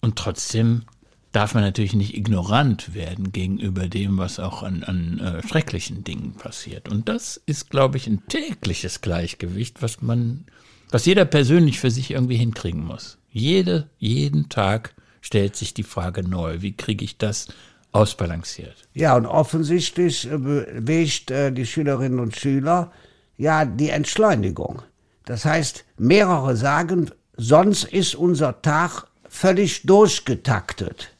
Und 0.00 0.14
trotzdem 0.14 0.84
darf 1.32 1.52
man 1.52 1.64
natürlich 1.64 1.94
nicht 1.94 2.16
ignorant 2.16 2.94
werden 2.94 3.32
gegenüber 3.32 3.88
dem, 3.88 4.18
was 4.18 4.38
auch 4.38 4.62
an, 4.62 4.84
an 4.84 5.18
äh, 5.18 5.44
schrecklichen 5.44 6.04
Dingen 6.04 6.34
passiert. 6.34 6.88
Und 6.88 7.08
das 7.08 7.42
ist, 7.44 7.70
glaube 7.70 7.96
ich, 7.96 8.06
ein 8.06 8.22
tägliches 8.28 9.00
Gleichgewicht, 9.00 9.82
was 9.82 10.00
man 10.00 10.44
Was 10.90 11.06
jeder 11.06 11.24
persönlich 11.24 11.80
für 11.80 11.90
sich 11.90 12.12
irgendwie 12.12 12.36
hinkriegen 12.36 12.84
muss. 12.84 13.18
Jede, 13.32 13.90
jeden 13.98 14.48
Tag 14.48 14.94
stellt 15.20 15.56
sich 15.56 15.74
die 15.74 15.82
Frage 15.82 16.22
neu, 16.22 16.62
wie 16.62 16.76
kriege 16.76 17.04
ich 17.04 17.18
das 17.18 17.48
ausbalanciert? 17.90 18.76
Ja, 18.94 19.16
und 19.16 19.26
offensichtlich 19.26 20.30
äh, 20.30 20.38
bewegt 20.38 21.32
äh, 21.32 21.50
die 21.50 21.66
Schülerinnen 21.66 22.20
und 22.20 22.36
Schüler 22.36 22.92
ja 23.36 23.64
die 23.64 23.90
Entschleunigung. 23.90 24.82
Das 25.28 25.44
heißt, 25.44 25.84
mehrere 25.98 26.56
sagen, 26.56 27.10
sonst 27.36 27.84
ist 27.84 28.14
unser 28.14 28.62
Tag 28.62 29.04
völlig 29.28 29.82
durchgetaktet. 29.82 31.10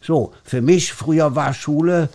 So, 0.00 0.32
für 0.42 0.60
mich 0.60 0.92
früher 0.92 1.36
war 1.36 1.54
Schule 1.54 2.08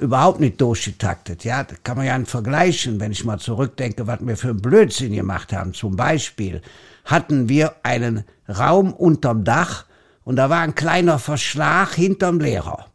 überhaupt 0.00 0.40
nicht 0.40 0.60
durchgetaktet. 0.60 1.44
Ja, 1.44 1.62
da 1.62 1.76
kann 1.84 1.96
man 1.96 2.06
ja 2.06 2.24
vergleichen, 2.24 2.98
wenn 2.98 3.12
ich 3.12 3.24
mal 3.24 3.38
zurückdenke, 3.38 4.08
was 4.08 4.18
wir 4.22 4.36
für 4.36 4.48
einen 4.48 4.62
Blödsinn 4.62 5.14
gemacht 5.14 5.52
haben. 5.52 5.74
Zum 5.74 5.94
Beispiel 5.94 6.60
hatten 7.04 7.48
wir 7.48 7.76
einen 7.84 8.24
Raum 8.48 8.92
unterm 8.92 9.44
Dach 9.44 9.84
und 10.24 10.34
da 10.34 10.50
war 10.50 10.62
ein 10.62 10.74
kleiner 10.74 11.20
Verschlag 11.20 11.94
hinterm 11.94 12.40
Lehrer. 12.40 12.86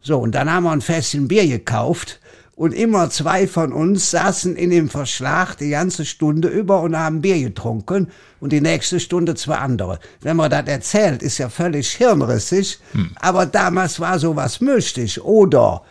So, 0.00 0.20
und 0.20 0.36
dann 0.36 0.52
haben 0.52 0.62
wir 0.62 0.70
ein 0.70 0.82
Fässchen 0.82 1.26
Bier 1.26 1.48
gekauft 1.48 2.20
und 2.56 2.72
immer 2.72 3.10
zwei 3.10 3.46
von 3.48 3.72
uns 3.72 4.10
saßen 4.10 4.56
in 4.56 4.70
dem 4.70 4.88
Verschlag 4.88 5.56
die 5.56 5.70
ganze 5.70 6.04
Stunde 6.04 6.48
über 6.48 6.80
und 6.82 6.96
haben 6.96 7.20
Bier 7.20 7.40
getrunken 7.40 8.08
und 8.40 8.52
die 8.52 8.60
nächste 8.60 9.00
Stunde 9.00 9.34
zwei 9.34 9.56
andere. 9.56 9.98
Wenn 10.20 10.36
man 10.36 10.50
das 10.50 10.66
erzählt, 10.66 11.22
ist 11.22 11.38
ja 11.38 11.48
völlig 11.48 11.90
hirnrissig, 11.90 12.78
hm. 12.92 13.10
aber 13.16 13.46
damals 13.46 13.98
war 13.98 14.18
sowas 14.18 14.60
möglich. 14.60 15.20
Oder 15.20 15.82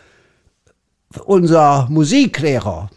unser 1.26 1.86
Musiklehrer, 1.90 2.90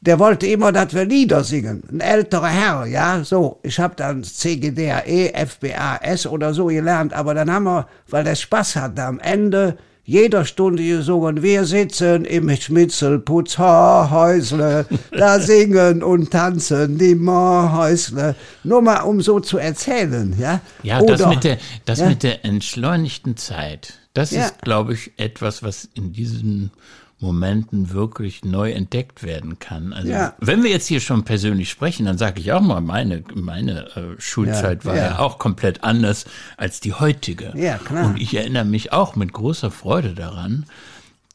der 0.00 0.18
wollte 0.18 0.46
immer, 0.46 0.72
dass 0.72 0.94
wir 0.94 1.04
Lieder 1.04 1.44
singen. 1.44 1.82
Ein 1.90 2.00
älterer 2.00 2.48
Herr, 2.48 2.86
ja, 2.86 3.22
so. 3.24 3.58
Ich 3.62 3.78
habe 3.78 3.96
dann 3.96 4.24
CGDRE, 4.24 5.32
FBAS 5.46 6.26
oder 6.26 6.54
so 6.54 6.66
gelernt, 6.66 7.12
aber 7.12 7.34
dann 7.34 7.50
haben 7.50 7.64
wir, 7.64 7.88
weil 8.08 8.24
der 8.24 8.36
Spaß 8.36 8.76
hatte, 8.76 9.02
am 9.02 9.18
Ende 9.18 9.76
jeder 10.06 10.44
Stunde 10.44 10.84
gesungen, 10.84 11.42
wir 11.42 11.64
sitzen 11.64 12.24
im 12.24 12.48
Schmitzelputzhäusle, 12.48 14.86
da 15.10 15.40
singen 15.46 16.04
und 16.04 16.30
tanzen 16.30 16.96
die 16.96 17.16
Mohäusle. 17.16 18.36
Nur 18.62 18.82
mal, 18.82 19.00
um 19.00 19.20
so 19.20 19.40
zu 19.40 19.58
erzählen, 19.58 20.32
ja. 20.38 20.60
Ja, 20.84 21.00
Oder, 21.00 21.16
das, 21.16 21.28
mit 21.28 21.42
der, 21.42 21.58
das 21.84 21.98
ja? 21.98 22.08
mit 22.08 22.22
der 22.22 22.44
entschleunigten 22.44 23.36
Zeit, 23.36 23.94
das 24.14 24.30
ja. 24.30 24.44
ist, 24.44 24.62
glaube 24.62 24.94
ich, 24.94 25.10
etwas, 25.16 25.64
was 25.64 25.88
in 25.94 26.12
diesen 26.12 26.70
Momenten 27.18 27.92
wirklich 27.92 28.44
neu 28.44 28.72
entdeckt 28.72 29.22
werden 29.22 29.58
kann. 29.58 29.94
Also 29.94 30.10
ja. 30.10 30.34
wenn 30.38 30.62
wir 30.62 30.70
jetzt 30.70 30.86
hier 30.86 31.00
schon 31.00 31.24
persönlich 31.24 31.70
sprechen, 31.70 32.04
dann 32.04 32.18
sage 32.18 32.40
ich 32.40 32.52
auch 32.52 32.60
mal, 32.60 32.82
meine, 32.82 33.24
meine 33.34 33.86
äh, 33.96 34.20
Schulzeit 34.20 34.84
ja, 34.84 34.90
war 34.90 34.96
ja. 34.96 35.04
ja. 35.06 35.18
auch 35.18 35.38
komplett 35.38 35.82
anders 35.82 36.26
als 36.58 36.80
die 36.80 36.92
heutige. 36.92 37.52
Ja, 37.56 37.78
klar. 37.78 38.06
Und 38.06 38.20
ich 38.20 38.34
erinnere 38.34 38.66
mich 38.66 38.92
auch 38.92 39.16
mit 39.16 39.32
großer 39.32 39.70
Freude 39.70 40.14
daran, 40.14 40.66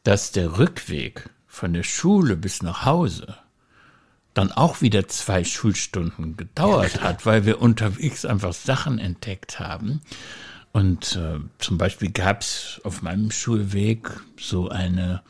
dass 0.03 0.31
der 0.31 0.59
Rückweg 0.59 1.29
von 1.47 1.73
der 1.73 1.83
Schule 1.83 2.35
bis 2.37 2.61
nach 2.61 2.85
Hause 2.85 3.35
dann 4.33 4.51
auch 4.51 4.81
wieder 4.81 5.07
zwei 5.07 5.43
Schulstunden 5.43 6.37
gedauert 6.37 7.01
hat, 7.01 7.25
weil 7.25 7.45
wir 7.45 7.61
unterwegs 7.61 8.23
einfach 8.23 8.53
Sachen 8.53 8.99
entdeckt 8.99 9.59
haben. 9.59 10.01
Und 10.71 11.17
äh, 11.17 11.39
zum 11.59 11.77
Beispiel 11.77 12.11
gab 12.11 12.41
es 12.41 12.79
auf 12.83 13.01
meinem 13.01 13.31
Schulweg 13.31 14.09
so 14.39 14.69
eine 14.69 15.21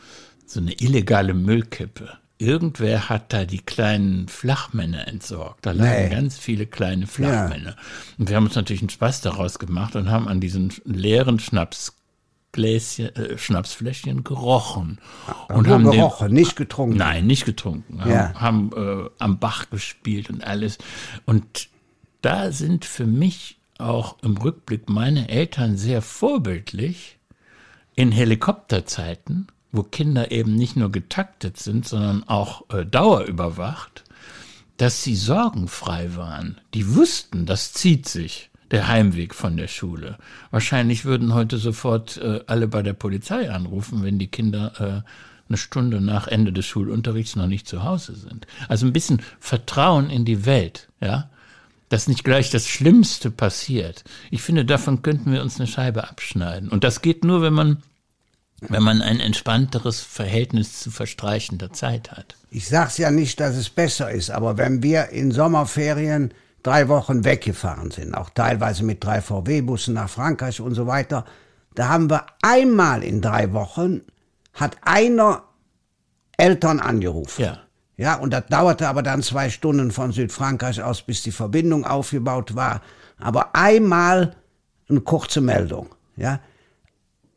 so 0.54 0.60
eine 0.60 0.74
illegale 0.74 1.34
Müllkippe. 1.34 2.18
Irgendwer 2.38 3.10
hat 3.10 3.34
da 3.34 3.46
die 3.46 3.60
kleinen 3.60 4.28
Flachmänner 4.28 5.08
entsorgt. 5.08 5.66
Da 5.66 5.74
lagen 5.74 6.06
nee. 6.06 6.10
ganz 6.10 6.40
viele 6.40 6.66
kleine 6.66 7.06
Flachmänner. 7.06 7.72
Ja. 7.72 7.76
Und 8.18 8.30
wir 8.30 8.36
haben 8.36 8.46
uns 8.46 8.56
natürlich 8.56 8.82
einen 8.82 8.90
Spaß 8.90 9.22
daraus 9.22 9.60
gemacht 9.60 9.96
und 9.96 10.10
haben 10.10 10.28
an 10.28 10.42
diesen 10.42 10.74
leeren 10.84 11.40
Schnapsgläschen, 11.40 13.16
äh, 13.16 13.38
Schnapsfläschchen 13.38 14.24
gerochen. 14.24 15.00
Ja, 15.28 15.56
und 15.56 15.68
haben 15.68 15.84
gerochen, 15.84 16.30
den, 16.30 16.34
nicht 16.34 16.56
getrunken. 16.56 16.98
Nein, 16.98 17.28
nicht 17.28 17.46
getrunken. 17.46 18.00
Ja. 18.10 18.34
Haben, 18.34 18.72
haben 18.72 19.06
äh, 19.06 19.10
am 19.20 19.38
Bach 19.38 19.70
gespielt 19.70 20.32
und 20.32 20.44
alles. 20.44 20.80
Und 21.26 21.70
da 22.24 22.52
sind 22.52 22.86
für 22.86 23.06
mich 23.06 23.60
auch 23.78 24.18
im 24.24 24.36
Rückblick 24.38 24.90
meine 24.90 25.30
Eltern 25.30 25.78
sehr 25.78 26.02
vorbildlich 26.02 27.20
in 27.96 28.12
Helikopterzeiten 28.12 29.48
wo 29.72 29.84
Kinder 29.84 30.32
eben 30.32 30.56
nicht 30.56 30.76
nur 30.76 30.92
getaktet 30.92 31.58
sind, 31.58 31.88
sondern 31.88 32.24
auch 32.28 32.70
äh, 32.70 32.86
dauerüberwacht, 32.86 34.04
dass 34.78 35.04
sie 35.04 35.16
sorgenfrei 35.16 36.16
waren. 36.16 36.60
Die 36.74 36.96
wussten, 36.96 37.46
das 37.46 37.74
zieht 37.74 38.08
sich, 38.08 38.50
der 38.72 38.88
Heimweg 38.88 39.36
von 39.36 39.58
der 39.58 39.68
Schule. 39.68 40.18
Wahrscheinlich 40.50 41.06
würden 41.06 41.34
heute 41.34 41.58
sofort 41.58 42.18
äh, 42.18 42.42
alle 42.48 42.68
bei 42.68 42.82
der 42.82 42.94
Polizei 42.94 43.52
anrufen, 43.52 44.04
wenn 44.04 44.18
die 44.18 44.28
Kinder 44.28 44.74
äh, 44.80 45.10
eine 45.50 45.58
Stunde 45.58 46.00
nach 46.00 46.28
Ende 46.28 46.54
des 46.54 46.66
Schulunterrichts 46.66 47.36
noch 47.36 47.48
nicht 47.48 47.68
zu 47.68 47.84
Hause 47.84 48.16
sind. 48.16 48.48
Also 48.70 48.86
ein 48.86 48.94
bisschen 48.94 49.22
Vertrauen 49.40 50.10
in 50.10 50.24
die 50.24 50.46
Welt, 50.46 50.88
ja, 51.02 51.30
dass 51.90 52.08
nicht 52.08 52.24
gleich 52.24 52.50
das 52.50 52.68
Schlimmste 52.68 53.30
passiert. 53.30 54.06
Ich 54.32 54.42
finde, 54.42 54.64
davon 54.64 55.02
könnten 55.02 55.34
wir 55.34 55.42
uns 55.42 55.60
eine 55.60 55.68
Scheibe 55.68 56.10
abschneiden. 56.10 56.70
Und 56.70 56.86
das 56.86 57.02
geht 57.02 57.26
nur, 57.26 57.42
wenn 57.42 57.54
man 57.54 57.84
wenn 58.62 58.84
man 58.84 59.02
ein 59.02 59.20
entspannteres 59.20 60.02
Verhältnis 60.02 60.80
zu 60.80 60.92
verstreichender 60.92 61.74
Zeit 61.74 62.12
hat. 62.12 62.36
Ich 62.52 62.68
sag's 62.68 62.98
ja 62.98 63.10
nicht, 63.10 63.40
dass 63.40 63.56
es 63.56 63.70
besser 63.70 64.12
ist, 64.12 64.30
aber 64.30 64.58
wenn 64.58 64.84
wir 64.84 65.10
in 65.10 65.32
Sommerferien 65.32 66.34
drei 66.62 66.88
Wochen 66.88 67.26
weggefahren 67.26 67.92
sind, 67.92 68.14
auch 68.14 68.30
teilweise 68.30 68.84
mit 68.84 69.04
drei 69.04 69.22
VW-Bussen 69.22 69.96
nach 69.96 70.10
Frankreich 70.10 70.62
und 70.62 70.76
so 70.76 70.86
weiter, 70.86 71.26
da 71.74 71.90
haben 71.90 72.10
wir 72.10 72.26
einmal 72.44 73.04
in 73.04 73.22
drei 73.22 73.52
Wochen, 73.54 74.02
hat 74.54 74.78
einer 74.84 75.44
Eltern 76.38 76.80
angerufen. 76.80 77.42
Ja. 77.42 77.60
Ja, 77.98 78.16
und 78.16 78.32
das 78.32 78.48
dauerte 78.48 78.88
aber 78.88 79.04
dann 79.04 79.22
zwei 79.22 79.50
Stunden 79.52 79.92
von 79.92 80.12
Südfrankreich 80.12 80.82
aus, 80.82 81.04
bis 81.04 81.22
die 81.22 81.32
Verbindung 81.32 81.86
aufgebaut 81.86 82.56
war. 82.56 82.82
Aber 83.20 83.56
einmal 83.56 84.36
eine 84.90 85.02
kurze 85.02 85.40
Meldung. 85.40 85.90
Ja, 86.16 86.40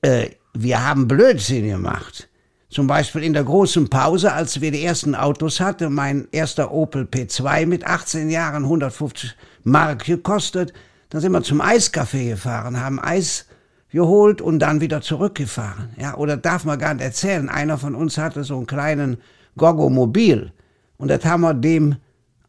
äh, 0.00 0.30
wir 0.54 0.86
haben 0.86 1.08
Blödsinn 1.08 1.68
gemacht. 1.68 2.28
Zum 2.70 2.86
Beispiel 2.86 3.22
in 3.22 3.34
der 3.34 3.44
großen 3.44 3.88
Pause, 3.88 4.32
als 4.32 4.60
wir 4.60 4.70
die 4.72 4.84
ersten 4.84 5.14
Autos 5.14 5.60
hatten, 5.60 5.92
mein 5.92 6.26
erster 6.32 6.72
Opel 6.72 7.04
P2 7.04 7.66
mit 7.66 7.86
18 7.86 8.30
Jahren 8.30 8.64
150 8.64 9.36
Mark 9.62 10.04
gekostet, 10.04 10.72
dann 11.10 11.20
sind 11.20 11.32
wir 11.32 11.42
zum 11.42 11.60
Eiscafé 11.60 12.30
gefahren, 12.30 12.80
haben 12.80 12.98
Eis 12.98 13.46
geholt 13.90 14.40
und 14.40 14.58
dann 14.58 14.80
wieder 14.80 15.00
zurückgefahren. 15.02 15.90
Ja, 15.96 16.16
oder 16.16 16.36
darf 16.36 16.64
man 16.64 16.78
gar 16.78 16.94
nicht 16.94 17.04
erzählen. 17.04 17.48
Einer 17.48 17.78
von 17.78 17.94
uns 17.94 18.18
hatte 18.18 18.42
so 18.42 18.56
einen 18.56 18.66
kleinen 18.66 19.18
Gogo-Mobil 19.56 20.52
und 20.96 21.08
das 21.08 21.24
haben 21.24 21.42
wir 21.42 21.54
dem 21.54 21.96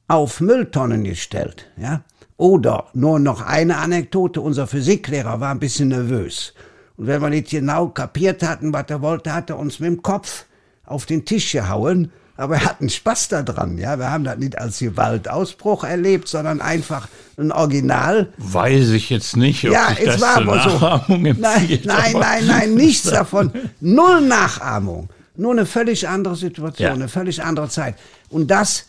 auf 0.07 0.41
Mülltonnen 0.41 1.03
gestellt. 1.03 1.69
Ja, 1.77 2.01
oder 2.37 2.87
nur 2.93 3.19
noch 3.19 3.41
eine 3.41 3.77
Anekdote. 3.77 4.41
Unser 4.41 4.65
Physiklehrer 4.65 5.39
war 5.39 5.51
ein 5.51 5.59
bisschen 5.59 5.89
nervös. 5.89 6.53
Und 6.97 7.07
wenn 7.07 7.21
wir 7.21 7.29
nicht 7.29 7.49
genau 7.49 7.89
kapiert 7.89 8.43
hatten, 8.43 8.73
was 8.73 8.85
er 8.87 9.01
wollte, 9.01 9.33
hat 9.33 9.49
er 9.49 9.59
uns 9.59 9.79
mit 9.79 9.89
dem 9.89 10.01
Kopf 10.01 10.45
auf 10.85 11.05
den 11.05 11.25
Tisch 11.25 11.51
gehauen. 11.51 12.11
Aber 12.37 12.55
er 12.55 12.65
hat 12.65 12.81
einen 12.81 12.89
Spaß 12.89 13.29
daran, 13.29 13.77
ja. 13.77 13.97
Wir 13.97 14.11
haben 14.11 14.25
das 14.25 14.37
nicht 14.37 14.57
als 14.57 14.79
Gewaltausbruch 14.79 15.85
erlebt, 15.85 16.27
sondern 16.27 16.59
einfach 16.59 17.07
ein 17.37 17.51
Original. 17.51 18.33
Weiß 18.37 18.89
ich 18.89 19.09
jetzt 19.09 19.37
nicht, 19.37 19.65
ob 19.65 19.71
ja, 19.71 19.95
es 19.97 20.05
das 20.05 20.21
war 20.21 20.37
aber 20.37 21.05
so. 21.07 21.15
Nein, 21.15 21.79
nein, 21.83 22.13
nein, 22.13 22.47
nein, 22.47 22.73
nichts 22.73 23.09
davon. 23.09 23.51
Null 23.79 24.21
Nachahmung. 24.21 25.09
Nur 25.37 25.51
eine 25.51 25.65
völlig 25.65 26.07
andere 26.07 26.35
Situation, 26.35 26.87
ja. 26.87 26.93
eine 26.93 27.07
völlig 27.07 27.41
andere 27.41 27.69
Zeit. 27.69 27.95
Und 28.29 28.51
das 28.51 28.85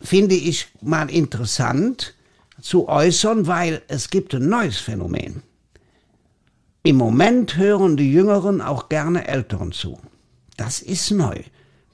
finde 0.00 0.34
ich 0.34 0.68
mal 0.80 1.10
interessant 1.10 2.14
zu 2.60 2.88
äußern, 2.88 3.46
weil 3.46 3.82
es 3.88 4.10
gibt 4.10 4.34
ein 4.34 4.48
neues 4.48 4.78
Phänomen. 4.78 5.42
Im 6.82 6.96
Moment 6.96 7.56
hören 7.56 7.96
die 7.96 8.12
Jüngeren 8.12 8.60
auch 8.60 8.88
gerne 8.88 9.26
Älteren 9.28 9.72
zu. 9.72 9.98
Das 10.56 10.80
ist 10.80 11.10
neu. 11.10 11.42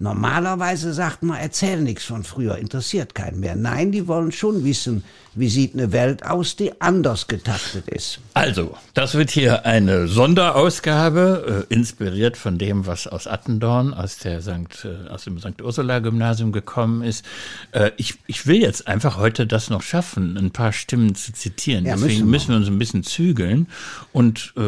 Normalerweise 0.00 0.92
sagt 0.92 1.22
man, 1.22 1.38
erzähl 1.38 1.80
nichts 1.80 2.04
von 2.04 2.24
früher, 2.24 2.58
interessiert 2.58 3.14
keinen 3.14 3.38
mehr. 3.38 3.54
Nein, 3.54 3.92
die 3.92 4.08
wollen 4.08 4.32
schon 4.32 4.64
wissen, 4.64 5.04
wie 5.36 5.48
sieht 5.48 5.74
eine 5.74 5.92
Welt 5.92 6.26
aus, 6.26 6.56
die 6.56 6.80
anders 6.80 7.28
getaktet 7.28 7.88
ist. 7.88 8.18
Also, 8.34 8.76
das 8.94 9.14
wird 9.14 9.30
hier 9.30 9.64
eine 9.66 10.08
Sonderausgabe, 10.08 11.66
äh, 11.70 11.74
inspiriert 11.74 12.36
von 12.36 12.58
dem, 12.58 12.86
was 12.86 13.06
aus 13.06 13.28
Attendorn, 13.28 13.94
aus, 13.94 14.18
der 14.18 14.42
St., 14.42 14.84
äh, 14.84 15.08
aus 15.08 15.24
dem 15.24 15.38
St. 15.38 15.62
Ursula-Gymnasium 15.62 16.50
gekommen 16.50 17.02
ist. 17.02 17.24
Äh, 17.70 17.92
ich, 17.96 18.18
ich 18.26 18.48
will 18.48 18.60
jetzt 18.60 18.88
einfach 18.88 19.16
heute 19.16 19.46
das 19.46 19.70
noch 19.70 19.82
schaffen, 19.82 20.36
ein 20.36 20.50
paar 20.50 20.72
Stimmen 20.72 21.14
zu 21.14 21.32
zitieren. 21.32 21.86
Ja, 21.86 21.94
Deswegen 21.94 22.08
müssen 22.08 22.26
wir. 22.26 22.30
müssen 22.30 22.48
wir 22.48 22.56
uns 22.56 22.66
ein 22.66 22.78
bisschen 22.78 23.04
zügeln 23.04 23.68
und 24.12 24.54
äh, 24.56 24.62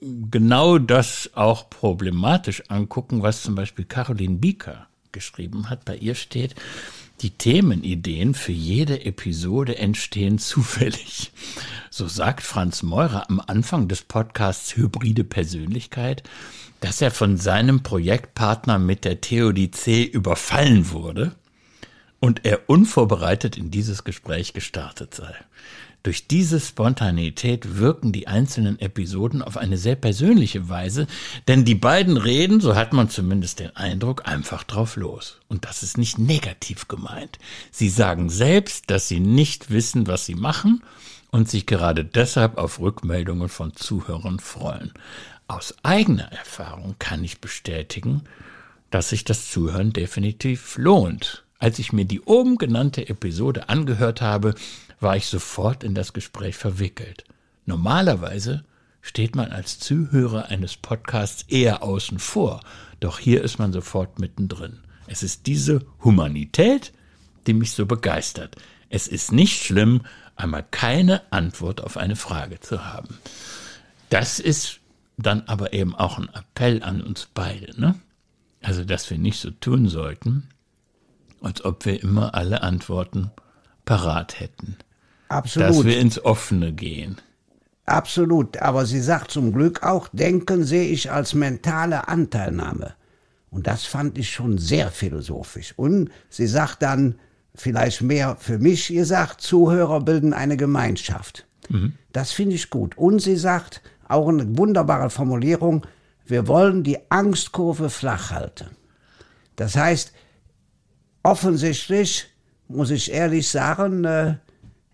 genau 0.00 0.78
das 0.78 1.30
auch 1.34 1.70
problematisch 1.70 2.62
angucken, 2.68 3.22
was 3.22 3.42
zum 3.42 3.54
Beispiel 3.54 3.84
Caroline 3.84 4.36
Bieker 4.36 4.86
geschrieben 5.12 5.70
hat. 5.70 5.84
Bei 5.84 5.96
ihr 5.96 6.14
steht, 6.14 6.54
Die 7.22 7.30
Themenideen 7.30 8.34
für 8.34 8.52
jede 8.52 9.06
Episode 9.06 9.78
entstehen 9.78 10.38
zufällig. 10.52 11.32
So 11.90 12.08
sagt 12.08 12.42
Franz 12.42 12.82
Meurer 12.82 13.30
am 13.30 13.40
Anfang 13.40 13.88
des 13.88 14.02
Podcasts 14.02 14.76
Hybride 14.76 15.24
Persönlichkeit, 15.24 16.22
dass 16.80 17.00
er 17.00 17.10
von 17.10 17.38
seinem 17.38 17.82
Projektpartner 17.82 18.78
mit 18.78 19.06
der 19.06 19.22
Theodizee 19.22 20.02
überfallen 20.04 20.90
wurde 20.90 21.34
und 22.20 22.44
er 22.44 22.68
unvorbereitet 22.68 23.56
in 23.56 23.70
dieses 23.70 24.04
Gespräch 24.04 24.52
gestartet 24.52 25.14
sei. 25.14 25.34
Durch 26.06 26.28
diese 26.28 26.60
Spontanität 26.60 27.78
wirken 27.78 28.12
die 28.12 28.28
einzelnen 28.28 28.78
Episoden 28.78 29.42
auf 29.42 29.56
eine 29.56 29.76
sehr 29.76 29.96
persönliche 29.96 30.68
Weise, 30.68 31.08
denn 31.48 31.64
die 31.64 31.74
beiden 31.74 32.16
reden, 32.16 32.60
so 32.60 32.76
hat 32.76 32.92
man 32.92 33.10
zumindest 33.10 33.58
den 33.58 33.74
Eindruck, 33.74 34.28
einfach 34.28 34.62
drauf 34.62 34.94
los. 34.94 35.40
Und 35.48 35.64
das 35.64 35.82
ist 35.82 35.98
nicht 35.98 36.16
negativ 36.16 36.86
gemeint. 36.86 37.40
Sie 37.72 37.88
sagen 37.88 38.30
selbst, 38.30 38.88
dass 38.88 39.08
sie 39.08 39.18
nicht 39.18 39.72
wissen, 39.72 40.06
was 40.06 40.26
sie 40.26 40.36
machen 40.36 40.84
und 41.32 41.50
sich 41.50 41.66
gerade 41.66 42.04
deshalb 42.04 42.56
auf 42.56 42.78
Rückmeldungen 42.78 43.48
von 43.48 43.74
Zuhörern 43.74 44.38
freuen. 44.38 44.92
Aus 45.48 45.74
eigener 45.82 46.30
Erfahrung 46.30 46.94
kann 47.00 47.24
ich 47.24 47.40
bestätigen, 47.40 48.22
dass 48.92 49.08
sich 49.08 49.24
das 49.24 49.50
Zuhören 49.50 49.92
definitiv 49.92 50.78
lohnt. 50.78 51.42
Als 51.58 51.80
ich 51.80 51.92
mir 51.92 52.04
die 52.04 52.20
oben 52.20 52.58
genannte 52.58 53.08
Episode 53.08 53.68
angehört 53.70 54.20
habe, 54.20 54.54
war 55.00 55.16
ich 55.16 55.26
sofort 55.26 55.84
in 55.84 55.94
das 55.94 56.12
Gespräch 56.12 56.56
verwickelt. 56.56 57.24
Normalerweise 57.64 58.64
steht 59.02 59.36
man 59.36 59.52
als 59.52 59.78
Zuhörer 59.78 60.46
eines 60.46 60.76
Podcasts 60.76 61.44
eher 61.48 61.82
außen 61.82 62.18
vor, 62.18 62.60
doch 63.00 63.18
hier 63.18 63.42
ist 63.42 63.58
man 63.58 63.72
sofort 63.72 64.18
mittendrin. 64.18 64.80
Es 65.06 65.22
ist 65.22 65.46
diese 65.46 65.84
Humanität, 66.02 66.92
die 67.46 67.54
mich 67.54 67.72
so 67.72 67.86
begeistert. 67.86 68.56
Es 68.88 69.06
ist 69.06 69.32
nicht 69.32 69.62
schlimm, 69.62 70.02
einmal 70.34 70.64
keine 70.70 71.20
Antwort 71.32 71.80
auf 71.82 71.96
eine 71.96 72.16
Frage 72.16 72.60
zu 72.60 72.84
haben. 72.84 73.18
Das 74.10 74.38
ist 74.40 74.80
dann 75.16 75.42
aber 75.46 75.72
eben 75.72 75.94
auch 75.94 76.18
ein 76.18 76.28
Appell 76.34 76.82
an 76.82 77.00
uns 77.00 77.28
beide, 77.32 77.80
ne? 77.80 77.94
Also, 78.62 78.84
dass 78.84 79.08
wir 79.10 79.18
nicht 79.18 79.38
so 79.38 79.50
tun 79.50 79.88
sollten, 79.88 80.48
als 81.40 81.64
ob 81.64 81.84
wir 81.84 82.02
immer 82.02 82.34
alle 82.34 82.62
Antworten 82.62 83.30
parat 83.84 84.40
hätten. 84.40 84.76
Absolut. 85.28 85.68
Dass 85.70 85.84
wir 85.84 85.98
ins 85.98 86.24
Offene 86.24 86.72
gehen. 86.72 87.16
Absolut. 87.84 88.58
Aber 88.58 88.86
sie 88.86 89.00
sagt 89.00 89.30
zum 89.30 89.52
Glück 89.52 89.82
auch, 89.82 90.08
Denken 90.12 90.64
sehe 90.64 90.88
ich 90.88 91.10
als 91.10 91.34
mentale 91.34 92.08
Anteilnahme. 92.08 92.94
Und 93.50 93.66
das 93.66 93.84
fand 93.84 94.18
ich 94.18 94.30
schon 94.30 94.58
sehr 94.58 94.90
philosophisch. 94.90 95.72
Und 95.76 96.10
sie 96.28 96.46
sagt 96.46 96.82
dann, 96.82 97.18
vielleicht 97.54 98.02
mehr 98.02 98.36
für 98.38 98.58
mich, 98.58 98.90
ihr 98.90 99.06
sagt, 99.06 99.40
Zuhörer 99.40 100.00
bilden 100.00 100.34
eine 100.34 100.56
Gemeinschaft. 100.56 101.46
Mhm. 101.68 101.94
Das 102.12 102.32
finde 102.32 102.56
ich 102.56 102.70
gut. 102.70 102.98
Und 102.98 103.20
sie 103.20 103.36
sagt, 103.36 103.82
auch 104.08 104.28
eine 104.28 104.58
wunderbare 104.58 105.10
Formulierung, 105.10 105.86
wir 106.26 106.48
wollen 106.48 106.82
die 106.82 106.98
Angstkurve 107.10 107.88
flach 107.88 108.30
halten. 108.30 108.66
Das 109.54 109.76
heißt, 109.76 110.12
offensichtlich, 111.22 112.26
muss 112.68 112.90
ich 112.90 113.12
ehrlich 113.12 113.48
sagen, 113.48 114.04
äh, 114.04 114.34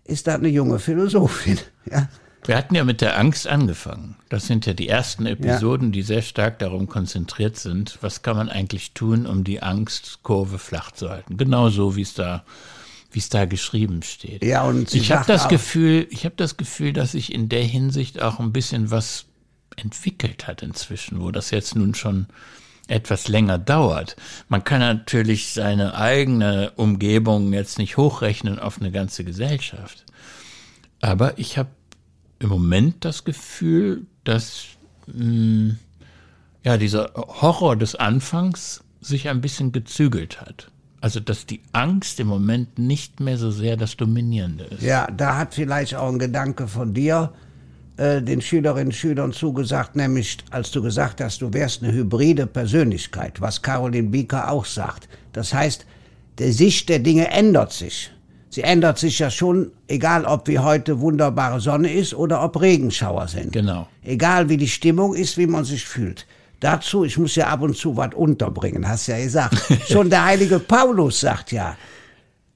ist 0.05 0.27
das 0.27 0.35
eine 0.35 0.49
junge 0.49 0.79
Philosophin. 0.79 1.59
Ja. 1.91 2.07
Wir 2.45 2.55
hatten 2.55 2.75
ja 2.75 2.85
mit 2.85 3.01
der 3.01 3.19
Angst 3.19 3.45
angefangen. 3.45 4.15
Das 4.29 4.47
sind 4.47 4.65
ja 4.65 4.73
die 4.73 4.87
ersten 4.87 5.25
Episoden, 5.25 5.87
ja. 5.87 5.91
die 5.91 6.01
sehr 6.01 6.21
stark 6.21 6.59
darum 6.59 6.87
konzentriert 6.87 7.57
sind, 7.57 7.97
was 8.01 8.21
kann 8.21 8.37
man 8.37 8.49
eigentlich 8.49 8.93
tun, 8.93 9.25
um 9.25 9.43
die 9.43 9.61
Angstkurve 9.61 10.59
flach 10.59 10.91
zu 10.91 11.09
halten. 11.09 11.35
Genauso 11.35 11.97
wie 11.97 12.01
es 12.01 12.13
da 12.13 12.45
wie 13.13 13.19
es 13.19 13.29
da 13.29 13.45
geschrieben 13.45 14.01
steht. 14.01 14.43
Ja, 14.43 14.63
und 14.63 14.93
ich 14.93 15.11
habe 15.11 15.25
das 15.27 15.47
Gefühl, 15.47 16.07
ich 16.09 16.25
habe 16.25 16.35
das 16.35 16.57
Gefühl, 16.57 16.93
dass 16.93 17.11
sich 17.11 17.33
in 17.33 17.47
der 17.47 17.63
Hinsicht 17.63 18.21
auch 18.21 18.39
ein 18.39 18.51
bisschen 18.51 18.91
was 18.91 19.25
entwickelt 19.75 20.47
hat 20.47 20.63
inzwischen, 20.63 21.21
wo 21.21 21.31
das 21.31 21.51
jetzt 21.51 21.75
nun 21.75 21.95
schon 21.95 22.27
etwas 22.87 23.27
länger 23.27 23.57
dauert. 23.57 24.15
Man 24.49 24.63
kann 24.63 24.79
natürlich 24.79 25.53
seine 25.53 25.95
eigene 25.95 26.71
Umgebung 26.75 27.53
jetzt 27.53 27.77
nicht 27.77 27.97
hochrechnen 27.97 28.59
auf 28.59 28.79
eine 28.79 28.91
ganze 28.91 29.23
Gesellschaft. 29.23 30.05
Aber 31.01 31.37
ich 31.37 31.57
habe 31.57 31.69
im 32.39 32.49
Moment 32.49 33.05
das 33.05 33.23
Gefühl, 33.23 34.05
dass 34.23 34.65
mh, 35.07 35.13
hm, 35.13 35.79
ja 36.63 36.77
dieser 36.77 37.11
Horror 37.15 37.75
des 37.75 37.95
Anfangs 37.95 38.83
sich 39.01 39.29
ein 39.29 39.41
bisschen 39.41 39.71
gezügelt 39.71 40.41
hat. 40.41 40.69
Also 41.01 41.19
dass 41.19 41.45
die 41.45 41.61
Angst 41.73 42.19
im 42.21 42.27
Moment 42.27 42.79
nicht 42.79 43.19
mehr 43.19 43.37
so 43.37 43.51
sehr 43.51 43.75
das 43.75 43.97
Dominierende 43.97 44.63
ist. 44.65 44.81
Ja, 44.81 45.07
da 45.07 45.37
hat 45.37 45.53
vielleicht 45.55 45.95
auch 45.95 46.07
ein 46.07 46.19
Gedanke 46.19 46.67
von 46.67 46.93
dir 46.93 47.33
äh, 47.97 48.21
den 48.21 48.41
Schülerinnen 48.41 48.87
und 48.87 48.95
Schülern 48.95 49.33
zugesagt, 49.33 49.95
nämlich 49.95 50.37
als 50.49 50.71
du 50.71 50.81
gesagt 50.81 51.21
hast, 51.21 51.41
du 51.41 51.53
wärst 51.53 51.83
eine 51.83 51.93
hybride 51.93 52.47
Persönlichkeit, 52.47 53.39
was 53.39 53.61
Caroline 53.61 54.09
Bieker 54.09 54.49
auch 54.51 54.65
sagt. 54.65 55.07
Das 55.31 55.53
heißt, 55.53 55.85
die 56.39 56.51
Sicht 56.51 56.89
der 56.89 56.99
Dinge 56.99 57.29
ändert 57.29 57.71
sich. 57.71 58.11
Sie 58.49 58.61
ändert 58.61 58.99
sich 58.99 59.19
ja 59.19 59.29
schon, 59.29 59.71
egal 59.87 60.25
ob 60.25 60.47
wie 60.47 60.59
heute 60.59 60.99
wunderbare 60.99 61.59
Sonne 61.59 61.91
ist 61.91 62.13
oder 62.13 62.43
ob 62.43 62.61
Regenschauer 62.61 63.27
sind. 63.27 63.51
Genau. 63.51 63.87
Egal 64.03 64.49
wie 64.49 64.57
die 64.57 64.67
Stimmung 64.67 65.15
ist, 65.15 65.37
wie 65.37 65.47
man 65.47 65.63
sich 65.63 65.85
fühlt. 65.85 66.27
Dazu, 66.59 67.03
ich 67.03 67.17
muss 67.17 67.35
ja 67.35 67.47
ab 67.47 67.61
und 67.61 67.75
zu 67.75 67.97
was 67.97 68.13
unterbringen, 68.13 68.87
hast 68.87 69.07
ja 69.07 69.17
gesagt. 69.17 69.57
Schon 69.89 70.09
der 70.09 70.25
heilige 70.25 70.59
Paulus 70.59 71.19
sagt 71.19 71.51
ja, 71.51 71.75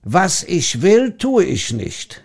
was 0.03 0.43
ich 0.43 0.81
will, 0.81 1.17
tue 1.17 1.43
ich 1.45 1.73
nicht. 1.73 2.23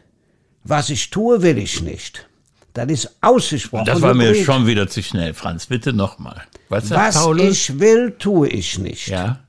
Was 0.65 0.91
ich 0.91 1.11
tue, 1.11 1.43
will 1.43 1.59
ich 1.59 1.83
nicht. 1.83 2.29
Das 2.75 2.91
ist 2.91 3.17
ausgesprochen. 3.21 3.85
Das 3.85 4.01
war 4.01 4.15
mir 4.15 4.35
schon 4.35 4.67
wieder 4.67 4.89
zu 4.89 5.03
schnell, 5.03 5.35
Franz. 5.35 5.67
Bitte 5.67 5.93
nochmal. 5.93 6.43
Was, 6.69 6.91
was 6.91 7.15
Paulus? 7.17 7.45
ich 7.45 7.79
will, 7.79 8.13
tue 8.19 8.49
ich 8.49 8.79
nicht. 8.79 9.09
Ja. 9.09 9.41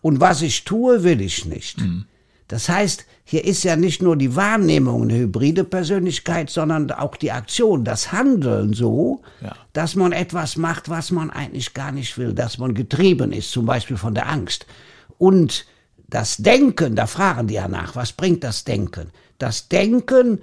Und 0.00 0.20
was 0.20 0.42
ich 0.42 0.64
tue, 0.64 1.02
will 1.02 1.20
ich 1.20 1.44
nicht. 1.44 1.80
Mhm. 1.80 2.06
Das 2.48 2.68
heißt, 2.68 3.06
hier 3.24 3.44
ist 3.44 3.64
ja 3.64 3.76
nicht 3.76 4.02
nur 4.02 4.16
die 4.16 4.36
Wahrnehmung 4.36 5.02
eine 5.02 5.14
hybride 5.16 5.64
Persönlichkeit, 5.64 6.50
sondern 6.50 6.90
auch 6.90 7.16
die 7.16 7.32
Aktion, 7.32 7.84
das 7.84 8.12
Handeln 8.12 8.74
so, 8.74 9.22
ja. 9.40 9.54
dass 9.72 9.94
man 9.94 10.12
etwas 10.12 10.56
macht, 10.56 10.90
was 10.90 11.10
man 11.10 11.30
eigentlich 11.30 11.72
gar 11.72 11.90
nicht 11.90 12.18
will, 12.18 12.34
dass 12.34 12.58
man 12.58 12.74
getrieben 12.74 13.32
ist, 13.32 13.50
zum 13.50 13.64
Beispiel 13.64 13.96
von 13.96 14.14
der 14.14 14.28
Angst. 14.28 14.66
Und 15.16 15.66
das 16.06 16.36
Denken, 16.36 16.96
da 16.96 17.06
fragen 17.06 17.48
die 17.48 17.54
ja 17.54 17.66
nach, 17.66 17.96
was 17.96 18.12
bringt 18.12 18.44
das 18.44 18.64
Denken? 18.64 19.10
Das 19.38 19.68
Denken 19.68 20.40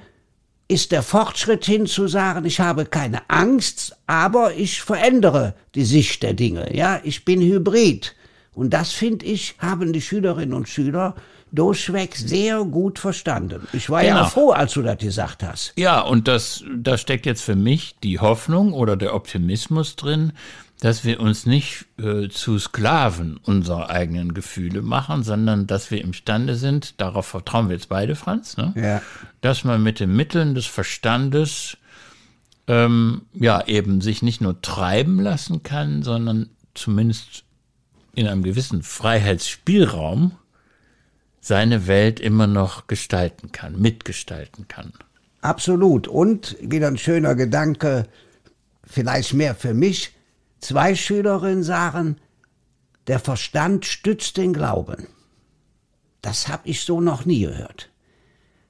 ist 0.72 0.94
der 0.94 1.04
Fortschritt 1.04 1.66
hin 1.66 1.86
zu 1.86 2.08
sagen, 2.08 2.46
ich 2.46 2.62
habe 2.62 2.86
keine 2.86 3.30
Angst, 3.30 3.98
aber 4.08 4.54
ich 4.56 4.82
verändere 4.82 5.54
die 5.76 5.84
Sicht 5.84 6.24
der 6.24 6.34
Dinge. 6.34 6.74
Ja, 6.74 7.02
ich 7.04 7.26
bin 7.26 7.42
Hybrid. 7.42 8.16
Und 8.54 8.72
das 8.72 8.94
finde 8.94 9.26
ich, 9.26 9.56
haben 9.60 9.92
die 9.92 10.02
Schülerinnen 10.02 10.54
und 10.54 10.70
Schüler 10.70 11.16
durchweg 11.52 12.16
sehr 12.16 12.64
gut 12.64 13.00
verstanden. 13.00 13.68
Ich 13.74 13.90
war 13.90 14.02
genau. 14.02 14.16
ja 14.16 14.26
froh, 14.26 14.52
als 14.52 14.72
du 14.74 14.82
das 14.82 14.98
gesagt 14.98 15.44
hast. 15.44 15.74
Ja, 15.76 16.00
und 16.00 16.30
das, 16.30 16.64
da 16.74 16.98
steckt 16.98 17.26
jetzt 17.26 17.42
für 17.42 17.58
mich 17.58 17.96
die 18.02 18.20
Hoffnung 18.20 18.72
oder 18.72 18.96
der 18.96 19.14
Optimismus 19.14 19.98
drin, 19.98 20.32
dass 20.82 21.06
wir 21.06 21.20
uns 21.20 21.46
nicht 21.46 21.86
äh, 22.00 22.28
zu 22.28 22.58
Sklaven 22.58 23.38
unserer 23.38 23.92
eigenen 23.92 24.34
Gefühle 24.34 24.82
machen, 24.82 25.22
sondern 25.22 25.68
dass 25.68 25.92
wir 25.92 26.02
imstande 26.02 26.56
sind, 26.56 27.00
darauf 27.00 27.28
vertrauen 27.28 27.70
wir 27.70 27.76
jetzt 27.76 27.88
beide, 27.88 28.16
Franz, 28.16 28.58
ne? 28.58 28.74
ja. 28.76 29.02
dass 29.42 29.64
man 29.64 29.84
mit 29.84 30.00
den 30.00 30.16
Mitteln 30.16 30.56
des 30.56 30.66
Verstandes 30.66 31.78
ähm, 32.66 33.22
ja 33.34 33.64
eben 33.68 34.02
sich 34.02 34.24
nicht 34.24 34.42
nur 34.42 34.60
treiben 34.64 35.20
lassen 35.20 35.62
kann, 35.62 36.02
sondern 36.02 36.50
zumindest 36.74 37.44
in 38.16 38.28
einem 38.28 38.42
gewissen 38.42 38.82
Freiheitsspielraum 38.82 40.32
seine 41.42 41.86
Welt 41.86 42.20
immer 42.20 42.48
noch 42.48 42.88
gestalten 42.88 43.52
kann, 43.52 43.80
mitgestalten 43.80 44.68
kann. 44.68 44.94
Absolut. 45.42 46.08
Und 46.08 46.58
wieder 46.60 46.88
ein 46.88 46.98
schöner 46.98 47.36
Gedanke, 47.36 48.08
vielleicht 48.84 49.36
mehr 49.36 49.54
für 49.54 49.76
mich. 49.76 50.14
Zwei 50.62 50.96
Schülerinnen 50.96 51.64
sagen, 51.64 52.18
der 53.08 53.20
Verstand 53.20 53.86
stützt 53.86 54.38
den 54.38 54.54
Glauben. 54.54 55.08
Das 56.22 56.48
habe 56.48 56.70
ich 56.70 56.82
so 56.82 57.02
noch 57.02 57.26
nie 57.26 57.42
gehört. 57.42 57.90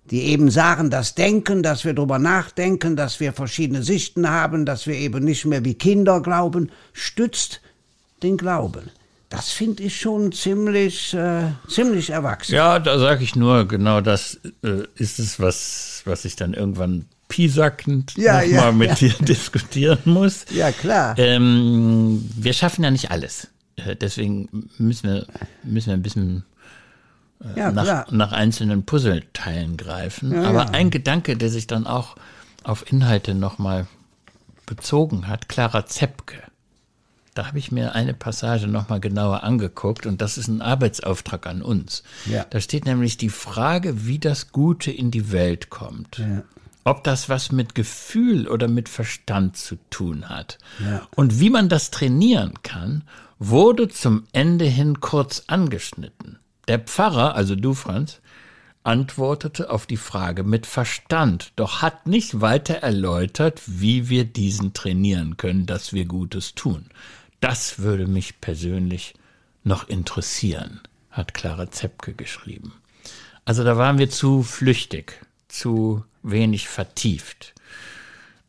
Die 0.06 0.24
eben 0.24 0.50
sagen, 0.50 0.90
das 0.90 1.16
Denken, 1.16 1.64
dass 1.64 1.86
wir 1.86 1.94
drüber 1.94 2.18
nachdenken, 2.18 2.96
dass 2.96 3.20
wir 3.20 3.34
verschiedene 3.34 3.84
Sichten 3.84 4.30
haben, 4.30 4.66
dass 4.66 4.88
wir 4.88 4.96
eben 4.96 5.24
nicht 5.24 5.46
mehr 5.46 5.64
wie 5.64 5.76
Kinder 5.76 6.22
glauben, 6.22 6.72
stützt 6.94 7.62
den 8.24 8.38
Glauben. 8.38 8.90
Das 9.30 9.52
finde 9.52 9.84
ich 9.84 10.00
schon 10.00 10.32
ziemlich, 10.32 11.14
äh, 11.14 11.52
ziemlich 11.70 12.10
erwachsen. 12.10 12.56
Ja, 12.56 12.80
da 12.80 13.00
sage 13.00 13.24
ich 13.24 13.36
nur, 13.36 13.66
genau 13.66 14.02
das 14.02 14.40
äh, 14.64 14.84
ist 14.96 15.20
es, 15.20 15.40
was, 15.40 16.02
was 16.06 16.26
ich 16.26 16.36
dann 16.36 16.54
irgendwann 16.54 17.06
piesackend 17.32 18.16
ja, 18.18 18.42
nochmal 18.42 18.52
ja, 18.52 18.72
mit 18.72 18.90
ja. 18.90 18.96
dir 18.96 19.14
diskutieren 19.26 20.00
muss. 20.06 20.46
Ja, 20.52 20.72
klar. 20.72 21.18
Ähm, 21.18 22.30
wir 22.36 22.54
schaffen 22.54 22.84
ja 22.84 22.92
nicht 22.92 23.12
alles. 23.12 23.48
Äh, 23.78 23.96
deswegen 23.96 24.70
müssen 24.78 25.10
wir, 25.10 25.28
müssen 25.64 25.88
wir 25.88 25.94
ein 25.94 26.04
bisschen 26.04 26.44
äh, 27.44 27.60
Ja, 27.60 27.72
nach, 27.72 28.12
nach 28.12 28.32
einzelnen 28.32 28.84
Puzzleteilen 28.84 29.78
greifen. 29.78 30.36
Aber 30.36 30.74
ein 30.74 30.90
Gedanke, 30.92 31.38
der 31.38 31.50
sich 31.50 31.68
dann 31.68 31.88
auch 31.88 32.16
auf 32.64 32.92
Inhalte 32.92 33.34
nochmal 33.34 33.88
bezogen 34.66 35.28
hat, 35.28 35.50
Clara 35.50 35.86
Zepke. 35.86 36.38
Da 37.34 37.48
habe 37.48 37.60
ich 37.60 37.72
mir 37.72 37.96
eine 37.96 38.14
Passage 38.14 38.68
nochmal 38.68 39.00
genauer 39.00 39.44
angeguckt 39.44 40.06
und 40.06 40.22
das 40.22 40.38
ist 40.38 40.50
ein 40.50 40.62
Arbeitsauftrag 40.62 41.48
an 41.48 41.62
uns. 41.62 42.04
Ja. 42.26 42.46
Da 42.50 42.60
steht 42.60 42.86
nämlich 42.86 43.16
die 43.16 43.30
Frage, 43.30 44.06
wie 44.06 44.20
das 44.20 44.52
Gute 44.52 44.92
in 44.92 45.12
die 45.12 45.32
Welt 45.32 45.70
kommt. 45.70 46.18
Ja. 46.18 46.44
Ob 46.84 47.04
das 47.04 47.30
was 47.30 47.52
mit 47.52 47.76
Gefühl 47.76 48.48
oder 48.48 48.68
mit 48.68 48.90
Verstand 48.90 49.56
zu 49.56 49.78
tun 49.90 50.30
hat. 50.30 50.58
Ja. 50.80 51.08
Und 51.16 51.40
wie 51.40 51.50
man 51.50 51.70
das 51.70 51.92
trainieren 51.92 52.64
kann, 52.64 53.04
wurde 53.38 53.88
zum 53.88 54.24
Ende 54.32 54.66
hin 54.66 55.00
kurz 55.00 55.44
angeschnitten. 55.48 56.40
Der 56.68 56.80
Pfarrer, 56.80 57.36
also 57.36 57.56
du, 57.56 57.74
Franz, 57.74 58.22
antwortete 58.84 59.70
auf 59.70 59.86
die 59.86 59.98
Frage 59.98 60.44
mit 60.44 60.66
Verstand, 60.66 61.52
doch 61.56 61.82
hat 61.82 62.08
nicht 62.08 62.42
weiter 62.42 62.76
erläutert, 62.76 63.62
wie 63.66 64.10
wir 64.10 64.26
diesen 64.26 64.74
trainieren 64.74 65.38
können, 65.38 65.66
dass 65.66 65.94
wir 65.94 66.06
Gutes 66.06 66.56
tun. 66.56 66.86
Das 67.40 67.80
würde 67.80 68.08
mich 68.08 68.42
persönlich 68.42 69.14
noch 69.64 69.88
interessieren, 69.88 70.82
hat 71.12 71.34
Clara 71.34 71.70
Zepke 71.70 72.14
geschrieben. 72.14 72.74
Also 73.46 73.64
da 73.64 73.78
waren 73.78 73.98
wir 73.98 74.10
zu 74.10 74.44
flüchtig, 74.44 75.20
zu 75.48 76.04
wenig 76.24 76.68
vertieft. 76.68 77.54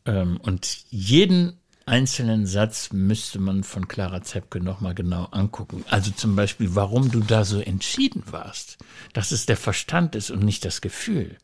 Ähm, 0.05 0.37
und 0.37 0.85
jeden 0.89 1.57
einzelnen 1.85 2.45
Satz 2.45 2.91
müsste 2.93 3.39
man 3.39 3.63
von 3.63 3.87
Clara 3.87 4.21
Zepke 4.21 4.61
nochmal 4.61 4.95
genau 4.95 5.25
angucken. 5.25 5.83
Also 5.89 6.11
zum 6.11 6.35
Beispiel, 6.35 6.75
warum 6.75 7.11
du 7.11 7.19
da 7.19 7.43
so 7.43 7.59
entschieden 7.59 8.23
warst, 8.27 8.77
dass 9.13 9.31
es 9.31 9.45
der 9.45 9.57
Verstand 9.57 10.15
ist 10.15 10.31
und 10.31 10.43
nicht 10.43 10.63
das 10.65 10.81
Gefühl. 10.81 11.37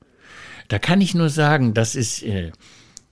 Da 0.70 0.80
kann 0.80 1.02
ich 1.02 1.14
nur 1.14 1.30
sagen, 1.30 1.74
das 1.74 1.96
ist 1.96 2.24
äh, 2.24 2.52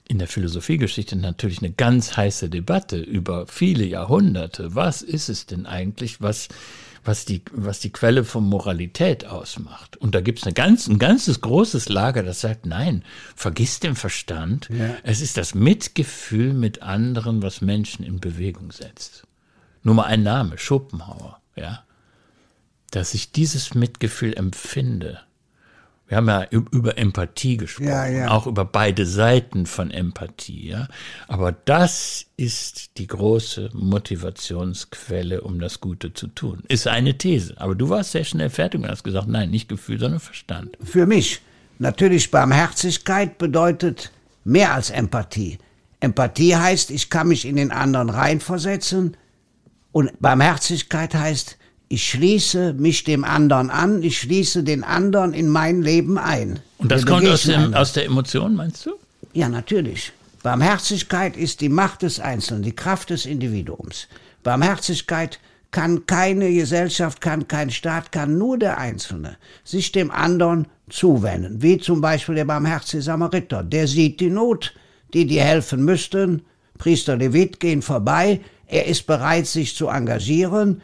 in 0.08 0.18
der 0.18 0.28
Philosophiegeschichte 0.28 1.16
natürlich 1.16 1.58
eine 1.58 1.72
ganz 1.72 2.16
heiße 2.16 2.48
Debatte 2.48 2.96
über 2.98 3.46
viele 3.46 3.84
Jahrhunderte. 3.84 4.74
Was 4.74 5.02
ist 5.02 5.28
es 5.28 5.44
denn 5.44 5.66
eigentlich, 5.66 6.22
was, 6.22 6.48
was, 7.08 7.24
die, 7.24 7.42
was 7.52 7.80
die 7.80 7.90
Quelle 7.90 8.22
von 8.22 8.44
Moralität 8.44 9.24
ausmacht? 9.24 9.96
Und 9.96 10.14
da 10.14 10.20
gibt 10.20 10.44
es 10.44 10.54
ganz, 10.54 10.86
ein 10.86 10.98
ganzes 10.98 11.40
großes 11.40 11.88
Lager, 11.88 12.22
das 12.22 12.42
sagt, 12.42 12.66
nein, 12.66 13.02
vergiss 13.34 13.80
den 13.80 13.96
Verstand. 13.96 14.68
Ja. 14.68 14.94
Es 15.02 15.22
ist 15.22 15.38
das 15.38 15.54
Mitgefühl 15.54 16.52
mit 16.52 16.82
anderen, 16.82 17.42
was 17.42 17.62
Menschen 17.62 18.04
in 18.04 18.20
Bewegung 18.20 18.72
setzt. 18.72 19.26
Nur 19.82 19.94
mal 19.94 20.04
ein 20.04 20.22
Name, 20.22 20.58
Schopenhauer, 20.58 21.40
ja. 21.56 21.82
Dass 22.90 23.14
ich 23.14 23.32
dieses 23.32 23.74
Mitgefühl 23.74 24.34
empfinde. 24.34 25.20
Wir 26.08 26.16
haben 26.16 26.26
ja 26.28 26.46
über 26.50 26.96
Empathie 26.96 27.58
gesprochen, 27.58 27.88
Ja, 27.88 28.06
ja. 28.06 28.28
auch 28.30 28.46
über 28.46 28.64
beide 28.64 29.04
Seiten 29.04 29.66
von 29.66 29.90
Empathie, 29.90 30.68
ja. 30.70 30.88
Aber 31.28 31.52
das 31.52 32.24
ist 32.38 32.96
die 32.96 33.06
große 33.06 33.70
Motivationsquelle, 33.74 35.42
um 35.42 35.60
das 35.60 35.80
Gute 35.80 36.14
zu 36.14 36.28
tun. 36.28 36.62
Ist 36.68 36.86
eine 36.88 37.18
These. 37.18 37.54
Aber 37.58 37.74
du 37.74 37.90
warst 37.90 38.12
sehr 38.12 38.24
schnell 38.24 38.48
fertig 38.48 38.80
und 38.80 38.88
hast 38.88 39.04
gesagt, 39.04 39.28
nein, 39.28 39.50
nicht 39.50 39.68
Gefühl, 39.68 40.00
sondern 40.00 40.20
Verstand. 40.20 40.78
Für 40.82 41.04
mich. 41.06 41.42
Natürlich 41.78 42.30
Barmherzigkeit 42.30 43.36
bedeutet 43.38 44.10
mehr 44.44 44.72
als 44.74 44.90
Empathie. 44.90 45.58
Empathie 46.00 46.56
heißt, 46.56 46.90
ich 46.90 47.10
kann 47.10 47.28
mich 47.28 47.44
in 47.44 47.56
den 47.56 47.70
anderen 47.70 48.08
reinversetzen. 48.08 49.16
Und 49.92 50.10
Barmherzigkeit 50.20 51.14
heißt, 51.14 51.58
ich 51.88 52.08
schließe 52.08 52.74
mich 52.74 53.04
dem 53.04 53.24
anderen 53.24 53.70
an, 53.70 54.02
ich 54.02 54.18
schließe 54.18 54.62
den 54.62 54.84
anderen 54.84 55.32
in 55.32 55.48
mein 55.48 55.82
Leben 55.82 56.18
ein. 56.18 56.60
Und 56.76 56.92
das 56.92 57.02
Wir 57.02 57.12
kommt 57.12 57.28
aus, 57.28 57.42
dem, 57.44 57.74
aus 57.74 57.92
der 57.92 58.04
Emotion, 58.04 58.54
meinst 58.54 58.84
du? 58.86 58.92
Ja, 59.32 59.48
natürlich. 59.48 60.12
Barmherzigkeit 60.42 61.36
ist 61.36 61.60
die 61.60 61.68
Macht 61.68 62.02
des 62.02 62.20
Einzelnen, 62.20 62.62
die 62.62 62.76
Kraft 62.76 63.10
des 63.10 63.26
Individuums. 63.26 64.06
Barmherzigkeit 64.42 65.40
kann 65.70 66.06
keine 66.06 66.52
Gesellschaft, 66.52 67.20
kann 67.20 67.48
kein 67.48 67.70
Staat, 67.70 68.12
kann 68.12 68.38
nur 68.38 68.58
der 68.58 68.78
Einzelne 68.78 69.36
sich 69.64 69.92
dem 69.92 70.10
anderen 70.10 70.66
zuwenden. 70.88 71.62
Wie 71.62 71.78
zum 71.78 72.00
Beispiel 72.00 72.36
der 72.36 72.46
barmherzige 72.46 73.02
Samariter. 73.02 73.62
Der 73.62 73.86
sieht 73.86 74.20
die 74.20 74.30
Not, 74.30 74.74
die 75.12 75.26
dir 75.26 75.42
helfen 75.42 75.84
müssten. 75.84 76.42
Priester 76.78 77.16
Levit 77.16 77.60
gehen 77.60 77.82
vorbei. 77.82 78.40
Er 78.66 78.86
ist 78.86 79.06
bereit, 79.06 79.46
sich 79.46 79.74
zu 79.74 79.88
engagieren. 79.88 80.80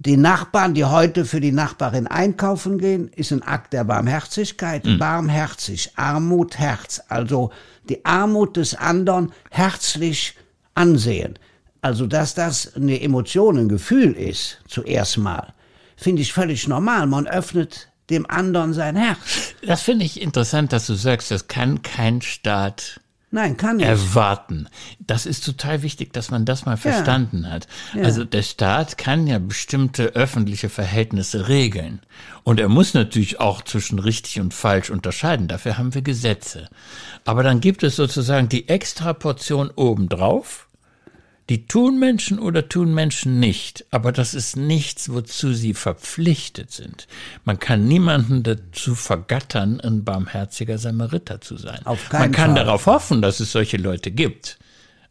Die 0.00 0.16
Nachbarn, 0.16 0.74
die 0.74 0.84
heute 0.84 1.24
für 1.24 1.40
die 1.40 1.50
Nachbarin 1.50 2.06
einkaufen 2.06 2.78
gehen, 2.78 3.08
ist 3.08 3.32
ein 3.32 3.42
Akt 3.42 3.72
der 3.72 3.82
Barmherzigkeit. 3.82 4.86
Barmherzig, 4.96 5.90
Armut, 5.96 6.56
Herz. 6.56 7.02
Also 7.08 7.50
die 7.88 8.04
Armut 8.04 8.56
des 8.56 8.76
anderen 8.76 9.32
herzlich 9.50 10.36
ansehen. 10.74 11.36
Also, 11.80 12.06
dass 12.06 12.34
das 12.34 12.74
eine 12.74 13.00
Emotion, 13.00 13.58
ein 13.58 13.68
Gefühl 13.68 14.12
ist, 14.12 14.60
zuerst 14.68 15.18
mal, 15.18 15.52
finde 15.96 16.22
ich 16.22 16.32
völlig 16.32 16.68
normal. 16.68 17.06
Man 17.06 17.26
öffnet 17.26 17.88
dem 18.10 18.28
anderen 18.30 18.74
sein 18.74 18.96
Herz. 18.96 19.54
Das 19.66 19.82
finde 19.82 20.04
ich 20.04 20.20
interessant, 20.20 20.72
dass 20.72 20.86
du 20.86 20.94
sagst, 20.94 21.30
das 21.30 21.48
kann 21.48 21.82
kein 21.82 22.22
Staat 22.22 23.00
Nein, 23.30 23.58
kann 23.58 23.76
nicht. 23.76 23.86
erwarten. 23.86 24.68
Das 25.00 25.26
ist 25.26 25.44
total 25.44 25.82
wichtig, 25.82 26.14
dass 26.14 26.30
man 26.30 26.46
das 26.46 26.64
mal 26.64 26.78
verstanden 26.78 27.50
hat. 27.50 27.68
Also 28.02 28.24
der 28.24 28.42
Staat 28.42 28.96
kann 28.96 29.26
ja 29.26 29.38
bestimmte 29.38 30.14
öffentliche 30.14 30.70
Verhältnisse 30.70 31.48
regeln. 31.48 32.00
Und 32.42 32.58
er 32.58 32.68
muss 32.70 32.94
natürlich 32.94 33.38
auch 33.38 33.60
zwischen 33.62 33.98
richtig 33.98 34.40
und 34.40 34.54
falsch 34.54 34.88
unterscheiden. 34.88 35.46
Dafür 35.46 35.76
haben 35.76 35.94
wir 35.94 36.00
Gesetze. 36.00 36.68
Aber 37.26 37.42
dann 37.42 37.60
gibt 37.60 37.82
es 37.82 37.96
sozusagen 37.96 38.48
die 38.48 38.68
Extraportion 38.68 39.70
obendrauf. 39.76 40.67
Die 41.48 41.66
tun 41.66 41.98
Menschen 41.98 42.38
oder 42.38 42.68
tun 42.68 42.92
Menschen 42.92 43.40
nicht, 43.40 43.86
aber 43.90 44.12
das 44.12 44.34
ist 44.34 44.56
nichts, 44.56 45.10
wozu 45.10 45.54
sie 45.54 45.72
verpflichtet 45.72 46.70
sind. 46.72 47.08
Man 47.44 47.58
kann 47.58 47.88
niemanden 47.88 48.42
dazu 48.42 48.94
vergattern, 48.94 49.80
ein 49.80 50.04
barmherziger 50.04 50.76
Samariter 50.76 51.40
zu 51.40 51.56
sein. 51.56 51.80
Auf 51.86 52.10
keinen 52.10 52.20
Man 52.20 52.32
kann 52.32 52.54
Fall. 52.54 52.64
darauf 52.64 52.84
hoffen, 52.86 53.22
dass 53.22 53.40
es 53.40 53.52
solche 53.52 53.78
Leute 53.78 54.10
gibt, 54.10 54.58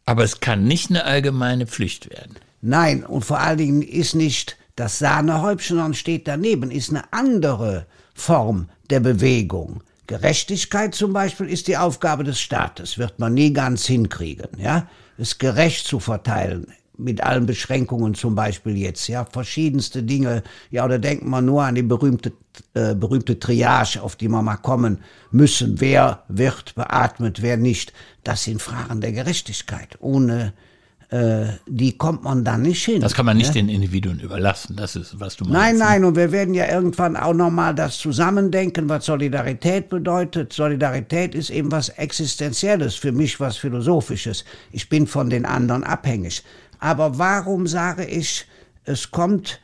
aber 0.04 0.22
es 0.22 0.38
kann 0.38 0.64
nicht 0.64 0.90
eine 0.90 1.04
allgemeine 1.04 1.66
Pflicht 1.66 2.08
werden. 2.10 2.36
Nein, 2.60 3.04
und 3.04 3.24
vor 3.24 3.40
allen 3.40 3.58
Dingen 3.58 3.82
ist 3.82 4.14
nicht 4.14 4.56
das 4.76 5.00
Sahnehäubchen, 5.00 5.76
sondern 5.76 5.94
steht 5.94 6.28
daneben, 6.28 6.70
ist 6.70 6.90
eine 6.90 7.12
andere 7.12 7.86
Form 8.14 8.68
der 8.90 9.00
Bewegung. 9.00 9.82
Gerechtigkeit 10.06 10.94
zum 10.94 11.12
Beispiel 11.12 11.48
ist 11.48 11.66
die 11.66 11.76
Aufgabe 11.76 12.22
des 12.22 12.40
Staates, 12.40 12.96
wird 12.96 13.18
man 13.18 13.34
nie 13.34 13.52
ganz 13.52 13.86
hinkriegen, 13.86 14.48
ja, 14.56 14.88
es 15.18 15.38
gerecht 15.38 15.86
zu 15.86 16.00
verteilen, 16.00 16.66
mit 16.96 17.22
allen 17.22 17.46
Beschränkungen 17.46 18.14
zum 18.14 18.34
Beispiel 18.34 18.76
jetzt, 18.76 19.06
ja, 19.08 19.24
verschiedenste 19.24 20.02
Dinge, 20.02 20.42
ja, 20.70 20.84
oder 20.84 20.98
denkt 20.98 21.24
man 21.24 21.44
nur 21.44 21.62
an 21.62 21.74
die 21.74 21.82
berühmte, 21.82 22.32
äh, 22.74 22.94
berühmte 22.94 23.38
Triage, 23.38 24.02
auf 24.02 24.16
die 24.16 24.28
wir 24.28 24.42
mal 24.42 24.56
kommen 24.56 24.98
müssen, 25.30 25.80
wer 25.80 26.24
wird 26.28 26.74
beatmet, 26.74 27.42
wer 27.42 27.56
nicht, 27.56 27.92
das 28.24 28.44
sind 28.44 28.62
Fragen 28.62 29.00
der 29.00 29.12
Gerechtigkeit, 29.12 29.96
ohne 30.00 30.48
äh, 30.48 30.67
die 31.10 31.96
kommt 31.96 32.24
man 32.24 32.44
dann 32.44 32.60
nicht 32.60 32.84
hin. 32.84 33.00
Das 33.00 33.14
kann 33.14 33.24
man 33.24 33.38
nicht 33.38 33.54
den 33.54 33.70
Individuen 33.70 34.20
überlassen. 34.20 34.76
Das 34.76 34.94
ist, 34.94 35.18
was 35.18 35.36
du 35.36 35.44
meinst. 35.44 35.58
Nein, 35.58 35.78
nein, 35.78 36.04
und 36.04 36.16
wir 36.16 36.32
werden 36.32 36.52
ja 36.52 36.66
irgendwann 36.70 37.16
auch 37.16 37.32
nochmal 37.32 37.74
das 37.74 37.96
Zusammendenken, 37.96 38.90
was 38.90 39.06
Solidarität 39.06 39.88
bedeutet. 39.88 40.52
Solidarität 40.52 41.34
ist 41.34 41.48
eben 41.48 41.72
was 41.72 41.88
Existenzielles, 41.88 42.94
für 42.94 43.12
mich 43.12 43.40
was 43.40 43.56
Philosophisches. 43.56 44.44
Ich 44.70 44.90
bin 44.90 45.06
von 45.06 45.30
den 45.30 45.46
anderen 45.46 45.82
abhängig. 45.82 46.42
Aber 46.78 47.18
warum 47.18 47.66
sage 47.66 48.04
ich, 48.04 48.44
es 48.84 49.10
kommt 49.10 49.60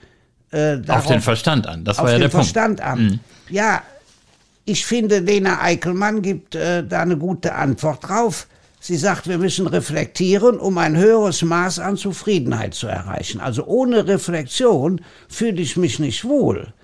äh, 0.50 0.78
darauf, 0.78 1.04
Auf 1.04 1.10
den 1.10 1.20
Verstand 1.20 1.66
an. 1.66 1.84
Das 1.84 1.98
auf 1.98 2.04
war 2.04 2.12
ja 2.12 2.18
den 2.18 2.22
der 2.22 2.28
Punkt. 2.28 2.46
Mhm. 2.46 2.52
Verstand 2.52 2.80
an? 2.80 3.20
Ja, 3.50 3.82
ich 4.64 4.86
finde, 4.86 5.18
Lena 5.18 5.60
Eickelmann 5.60 6.22
gibt 6.22 6.54
äh, 6.54 6.86
da 6.86 7.02
eine 7.02 7.18
gute 7.18 7.54
Antwort 7.54 8.08
drauf. 8.08 8.46
Sie 8.86 8.98
sagt, 8.98 9.28
wir 9.28 9.38
müssen 9.38 9.66
reflektieren, 9.66 10.58
um 10.58 10.76
ein 10.76 10.94
höheres 10.94 11.40
Maß 11.40 11.78
an 11.78 11.96
Zufriedenheit 11.96 12.74
zu 12.74 12.86
erreichen. 12.86 13.40
Also 13.40 13.64
ohne 13.64 14.06
Reflexion 14.06 15.00
fühle 15.26 15.62
ich 15.62 15.78
mich 15.78 16.00
nicht 16.00 16.26
wohl. 16.26 16.74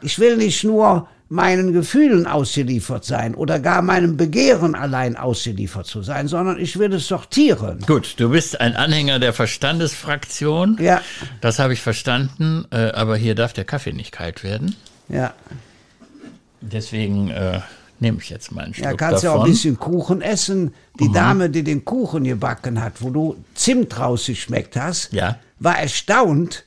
Ich 0.00 0.18
will 0.18 0.38
nicht 0.38 0.64
nur 0.64 1.06
meinen 1.28 1.74
Gefühlen 1.74 2.26
ausgeliefert 2.26 3.04
sein 3.04 3.34
oder 3.34 3.58
gar 3.58 3.82
meinem 3.82 4.16
Begehren 4.16 4.74
allein 4.74 5.18
ausgeliefert 5.18 5.84
zu 5.84 6.00
sein, 6.00 6.28
sondern 6.28 6.58
ich 6.58 6.78
will 6.78 6.94
es 6.94 7.06
sortieren. 7.08 7.80
Gut, 7.86 8.14
du 8.16 8.30
bist 8.30 8.58
ein 8.58 8.74
Anhänger 8.74 9.18
der 9.18 9.34
Verstandesfraktion. 9.34 10.78
Ja. 10.80 11.02
Das 11.42 11.58
habe 11.58 11.74
ich 11.74 11.82
verstanden, 11.82 12.64
äh, 12.70 12.92
aber 12.92 13.18
hier 13.18 13.34
darf 13.34 13.52
der 13.52 13.66
Kaffee 13.66 13.92
nicht 13.92 14.12
kalt 14.12 14.44
werden. 14.44 14.76
Ja, 15.10 15.34
Deswegen 16.60 17.30
äh, 17.30 17.60
nehme 18.00 18.18
ich 18.20 18.30
jetzt 18.30 18.50
mal 18.52 18.64
einen 18.64 18.74
Schluck 18.74 18.84
ja 18.86 18.94
kannst 18.96 19.22
ja 19.22 19.30
davon. 19.30 19.40
auch 19.42 19.44
ein 19.46 19.50
bisschen 19.52 19.78
Kuchen 19.78 20.22
essen. 20.22 20.74
Die 20.98 21.10
Dame, 21.12 21.50
die 21.50 21.62
den 21.62 21.84
Kuchen 21.84 22.24
gebacken 22.24 22.82
hat, 22.82 22.94
wo 23.00 23.10
du 23.10 23.36
Zimt 23.54 23.98
rausgeschmeckt 23.98 24.76
hast, 24.76 25.12
Ja. 25.12 25.36
war 25.58 25.78
erstaunt, 25.78 26.64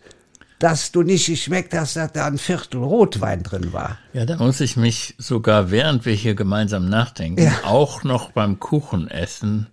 dass 0.60 0.92
du 0.94 1.02
nicht 1.04 1.26
geschmeckt 1.28 1.74
hast, 1.74 1.96
dass 1.98 2.12
da 2.14 2.26
ein 2.28 2.38
Viertel 2.38 2.82
Rotwein 2.82 3.44
drin 3.44 3.74
war. 3.74 3.98
Ja, 4.14 4.26
da 4.26 4.38
muss 4.38 4.62
ich 4.62 4.78
mich 4.78 5.14
sogar, 5.18 5.72
während 5.72 6.06
wir 6.06 6.14
hier 6.14 6.36
gemeinsam 6.36 6.88
nachdenken, 6.88 7.44
Ja. 7.44 7.52
auch 7.66 8.04
noch 8.04 8.32
beim 8.32 8.60
Kuchenessen 8.60 9.68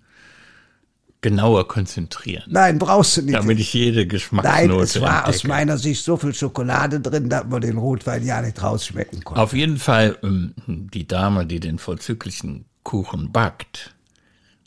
genauer 1.23 1.69
konzentrieren, 1.69 2.45
Nein, 2.49 2.79
brauchst 2.79 3.19
du 3.19 3.23
nicht. 3.23 3.35
damit 3.35 3.59
ich 3.61 3.75
jede 3.75 4.01
Nein, 4.01 4.09
Geschmacksnote 4.09 4.83
es 4.83 5.01
war 5.01 5.25
aus 5.25 5.35
entdecke. 5.37 5.49
meiner 5.49 5.79
Sicht 5.79 6.03
so 6.05 6.17
viel 6.17 6.35
Schokolade 6.35 7.01
drin, 7.01 7.29
dass 7.29 7.45
man 7.47 7.61
den 7.61 7.77
Rotwein 7.79 8.25
ja 8.25 8.41
nicht 8.41 8.63
rausschmecken 8.63 9.23
konnte. 9.25 9.41
Auf 9.41 9.53
jeden 9.53 9.77
Fall, 9.79 10.17
ähm, 10.23 10.55
die 10.67 11.07
Dame, 11.07 11.45
die 11.47 11.61
den 11.61 11.79
vorzüglichen 11.79 12.65
Kuchen 12.85 13.33
backt, 13.33 13.95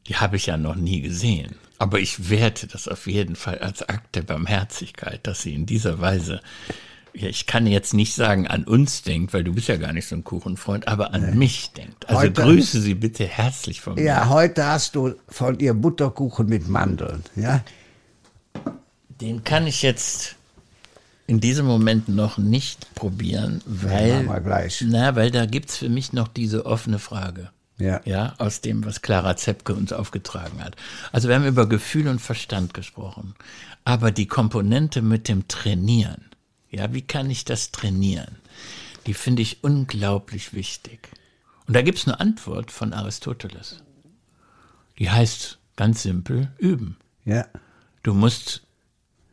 die 0.08 0.16
habe 0.18 0.36
ich 0.36 0.46
ja 0.48 0.58
noch 0.58 0.76
nie 0.76 1.02
gesehen. 1.02 1.56
Aber 1.80 2.00
ich 2.00 2.30
werte 2.30 2.68
das 2.68 2.88
auf 2.88 3.08
jeden 3.08 3.36
Fall 3.36 3.58
als 3.60 3.82
Akt 3.90 4.16
der 4.16 4.22
Barmherzigkeit, 4.22 5.26
dass 5.26 5.42
sie 5.42 5.54
in 5.56 5.66
dieser 5.66 6.00
Weise, 6.00 6.40
ja, 7.16 7.28
ich 7.28 7.46
kann 7.46 7.68
jetzt 7.68 7.94
nicht 7.94 8.16
sagen, 8.16 8.48
an 8.48 8.64
uns 8.64 9.04
denkt, 9.04 9.34
weil 9.34 9.44
du 9.44 9.54
bist 9.54 9.68
ja 9.68 9.78
gar 9.78 9.94
nicht 9.94 10.08
so 10.08 10.16
ein 10.16 10.24
Kuchenfreund, 10.24 10.88
aber 10.88 11.14
an 11.14 11.38
mich 11.38 11.72
denkt. 11.72 12.10
Also 12.10 12.22
Heute- 12.22 12.42
grüße 12.42 12.82
sie 12.82 12.96
bitte 12.96 13.26
herzlich 13.26 13.82
von 13.82 13.96
mir. 13.96 14.04
Ja, 14.04 14.30
heute 14.30 14.66
hast 14.66 14.96
du 14.96 15.14
von 15.30 15.60
ihr 15.60 15.74
Butterkuchen 15.74 16.48
mit 16.48 16.68
Mandeln. 16.68 17.24
Ja, 17.36 17.62
Den 19.22 19.44
kann 19.44 19.68
ich 19.68 19.82
jetzt 19.84 20.36
in 21.28 21.40
diesem 21.40 21.66
Moment 21.66 22.10
noch 22.10 22.38
nicht 22.38 22.94
probieren, 22.96 23.62
weil, 23.66 24.26
gleich. 24.44 24.84
na, 24.86 25.16
weil 25.16 25.32
da 25.32 25.46
gibt's 25.46 25.78
für 25.78 25.88
mich 25.90 26.12
noch 26.14 26.28
diese 26.28 26.66
offene 26.66 27.00
Frage. 27.00 27.50
Ja. 27.78 28.02
Ja, 28.06 28.34
aus 28.38 28.62
dem, 28.62 28.86
was 28.86 29.02
Clara 29.02 29.36
Zepke 29.36 29.74
uns 29.74 29.94
aufgetragen 29.94 30.64
hat. 30.64 30.76
Also 31.12 31.28
wir 31.28 31.36
haben 31.36 31.46
über 31.46 31.68
Gefühl 31.68 32.08
und 32.08 32.20
Verstand 32.22 32.74
gesprochen. 32.74 33.34
Aber 33.86 34.12
die 34.12 34.28
Komponente 34.28 35.02
mit 35.02 35.28
dem 35.28 35.48
Trainieren, 35.48 36.26
ja, 36.74 36.94
wie 36.94 37.02
kann 37.02 37.30
ich 37.30 37.46
das 37.46 37.72
trainieren? 37.72 38.38
Die 39.06 39.14
finde 39.14 39.42
ich 39.42 39.64
unglaublich 39.64 40.54
wichtig. 40.54 41.10
Und 41.68 41.76
da 41.76 41.82
gibt's 41.82 42.08
eine 42.08 42.20
Antwort 42.20 42.72
von 42.72 42.94
Aristoteles. 42.94 43.84
Die 45.00 45.10
heißt 45.10 45.60
ganz 45.76 46.04
simpel, 46.04 46.52
üben. 46.58 46.98
ja. 47.26 47.46
Du 48.04 48.14
musst, 48.14 48.64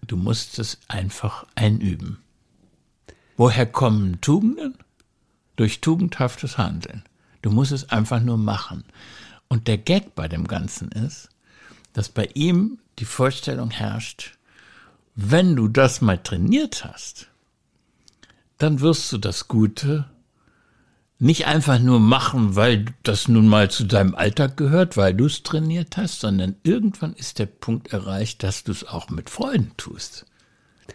du 0.07 0.16
musst 0.16 0.61
es 0.61 0.79
einfach 0.87 1.44
einüben. 1.57 2.18
Woher 3.37 3.66
kommen 3.66 4.20
Tugenden? 4.20 4.76
Durch 5.57 5.81
tugendhaftes 5.81 6.57
Handeln. 6.57 7.03
Du 7.42 7.50
musst 7.50 7.72
es 7.72 7.90
einfach 7.90 8.20
nur 8.20 8.37
machen. 8.37 8.85
Und 9.48 9.66
der 9.66 9.79
Gag 9.79 10.14
bei 10.14 10.29
dem 10.29 10.46
Ganzen 10.46 10.92
ist, 10.92 11.31
dass 11.94 12.09
bei 12.09 12.29
ihm 12.35 12.79
die 13.00 13.05
Vorstellung 13.07 13.70
herrscht, 13.70 14.38
wenn 15.16 15.57
du 15.57 15.66
das 15.66 16.00
mal 16.00 16.18
trainiert 16.18 16.85
hast, 16.85 17.30
dann 18.62 18.81
wirst 18.81 19.11
du 19.11 19.18
das 19.18 19.49
Gute 19.49 20.07
nicht 21.18 21.46
einfach 21.46 21.79
nur 21.79 22.01
machen, 22.01 22.57
weil 22.57 22.87
das 23.03 23.29
nun 23.29 23.46
mal 23.46 23.70
zu 23.70 23.85
deinem 23.85 24.14
Alltag 24.14 24.57
gehört, 24.57 24.96
weil 24.96 25.14
du 25.14 25.27
es 25.27 25.42
trainiert 25.42 25.96
hast, 25.96 26.20
sondern 26.20 26.57
irgendwann 26.62 27.12
ist 27.14 27.38
der 27.38 27.46
Punkt 27.46 27.92
erreicht, 27.92 28.42
dass 28.42 28.64
du 28.64 28.73
es 28.73 28.87
auch 28.87 29.11
mit 29.11 29.29
Freunden 29.29 29.73
tust. 29.77 30.25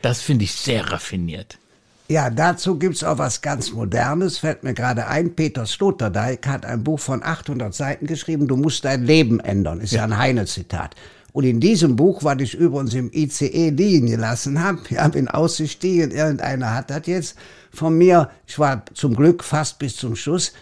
Das 0.01 0.21
finde 0.21 0.45
ich 0.45 0.53
sehr 0.53 0.91
raffiniert. 0.91 1.59
Ja, 2.07 2.29
dazu 2.29 2.77
gibt's 2.77 3.03
auch 3.03 3.17
was 3.17 3.41
ganz 3.41 3.71
Modernes, 3.71 4.37
fällt 4.37 4.63
mir 4.63 4.75
gerade 4.75 5.07
ein. 5.07 5.35
Peter 5.35 5.65
Sloterdijk 5.65 6.45
hat 6.45 6.65
ein 6.65 6.83
Buch 6.83 6.99
von 6.99 7.23
800 7.23 7.73
Seiten 7.73 8.05
geschrieben, 8.05 8.47
Du 8.47 8.57
musst 8.57 8.85
dein 8.85 9.05
Leben 9.05 9.39
ändern, 9.39 9.79
ist 9.79 9.93
ja, 9.93 10.03
ein 10.03 10.17
Heine-Zitat. 10.17 10.95
Und 11.35 11.43
in 11.43 11.59
diesem 11.59 11.97
Buch, 11.97 12.23
was 12.23 12.37
ich 12.39 12.53
übrigens 12.53 12.93
im 12.93 13.11
ICE 13.11 13.69
liegen 13.71 14.07
gelassen 14.07 14.63
habe, 14.63 14.79
ja, 14.89 15.05
bin 15.09 15.27
ausgestiegen, 15.27 16.11
irgendeiner 16.11 16.73
hat 16.73 16.89
das 16.89 17.07
jetzt 17.07 17.35
von 17.71 17.97
mir, 17.97 18.29
ich 18.47 18.57
war 18.57 18.85
zum 18.93 19.17
Glück 19.17 19.43
fast 19.43 19.77
bis 19.77 19.97
zum 19.97 20.15
Schluss, 20.15 20.53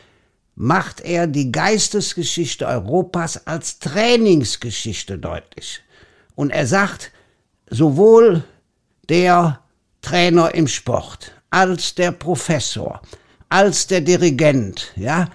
macht 0.56 1.02
er 1.02 1.28
die 1.28 1.52
Geistesgeschichte 1.52 2.66
Europas 2.66 3.46
als 3.46 3.78
Trainingsgeschichte 3.78 5.20
deutlich. 5.20 5.84
Und 6.34 6.50
er 6.50 6.66
sagt, 6.66 7.12
sowohl 7.70 8.44
der 9.10 9.60
Trainer 10.02 10.56
im 10.56 10.68
Sport, 10.68 11.34
als 11.52 11.94
der 11.94 12.14
Professor, 12.14 13.00
als 13.48 13.86
der 13.86 14.02
Dirigent, 14.02 14.92
ja, 14.96 15.30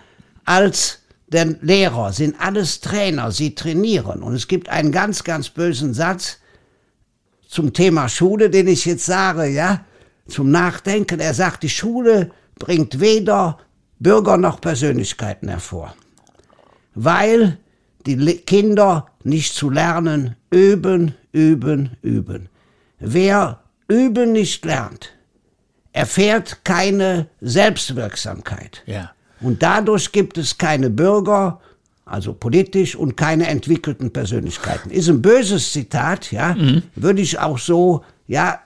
als 0.45 0.99
der 1.33 1.57
Lehrer 1.61 2.13
sind 2.13 2.41
alles 2.41 2.81
Trainer, 2.81 3.31
sie 3.33 3.55
trainieren. 3.55 4.23
Und 4.23 4.35
es 4.35 4.49
gibt 4.49 4.69
einen 4.69 4.93
ganz, 4.93 5.25
ganz 5.25 5.51
bösen 5.51 5.95
Satz 5.95 6.39
zum 7.47 7.73
Thema 7.73 8.09
Schule, 8.09 8.51
den 8.51 8.69
ich 8.69 8.85
jetzt 8.85 9.07
sage, 9.07 9.47
ja, 9.47 9.85
zum 10.27 10.51
Nachdenken. 10.51 11.21
Er 11.21 11.35
sagt, 11.35 11.63
die 11.63 11.69
Schule 11.69 12.31
bringt 12.59 13.01
weder 13.01 13.59
Bürger 13.99 14.37
noch 14.37 14.61
Persönlichkeiten 14.61 15.49
hervor, 15.49 15.95
weil 16.95 17.59
die 18.07 18.17
Kinder 18.39 19.07
nicht 19.25 19.55
zu 19.55 19.71
lernen 19.71 20.37
üben, 20.51 21.15
üben, 21.33 21.97
üben. 22.03 22.49
Wer 22.99 23.63
üben 23.89 24.33
nicht 24.33 24.65
lernt, 24.65 25.13
erfährt 25.93 26.65
keine 26.65 27.29
Selbstwirksamkeit. 27.41 28.83
Ja. 28.87 29.13
Und 29.41 29.63
dadurch 29.63 30.13
gibt 30.13 30.39
es 30.39 30.59
keine 30.59 30.91
Bürger, 30.91 31.61
also 32.05 32.33
politisch, 32.33 32.97
und 32.97 33.17
keine 33.17 33.47
entwickelten 33.47 34.13
Persönlichkeiten. 34.13 34.91
Ist 34.91 35.09
ein 35.09 35.23
böses 35.23 35.73
Zitat, 35.73 36.33
ja, 36.33 36.57
würde 36.95 37.21
ich 37.21 37.39
auch 37.39 37.59
so, 37.59 38.03
ja, 38.27 38.61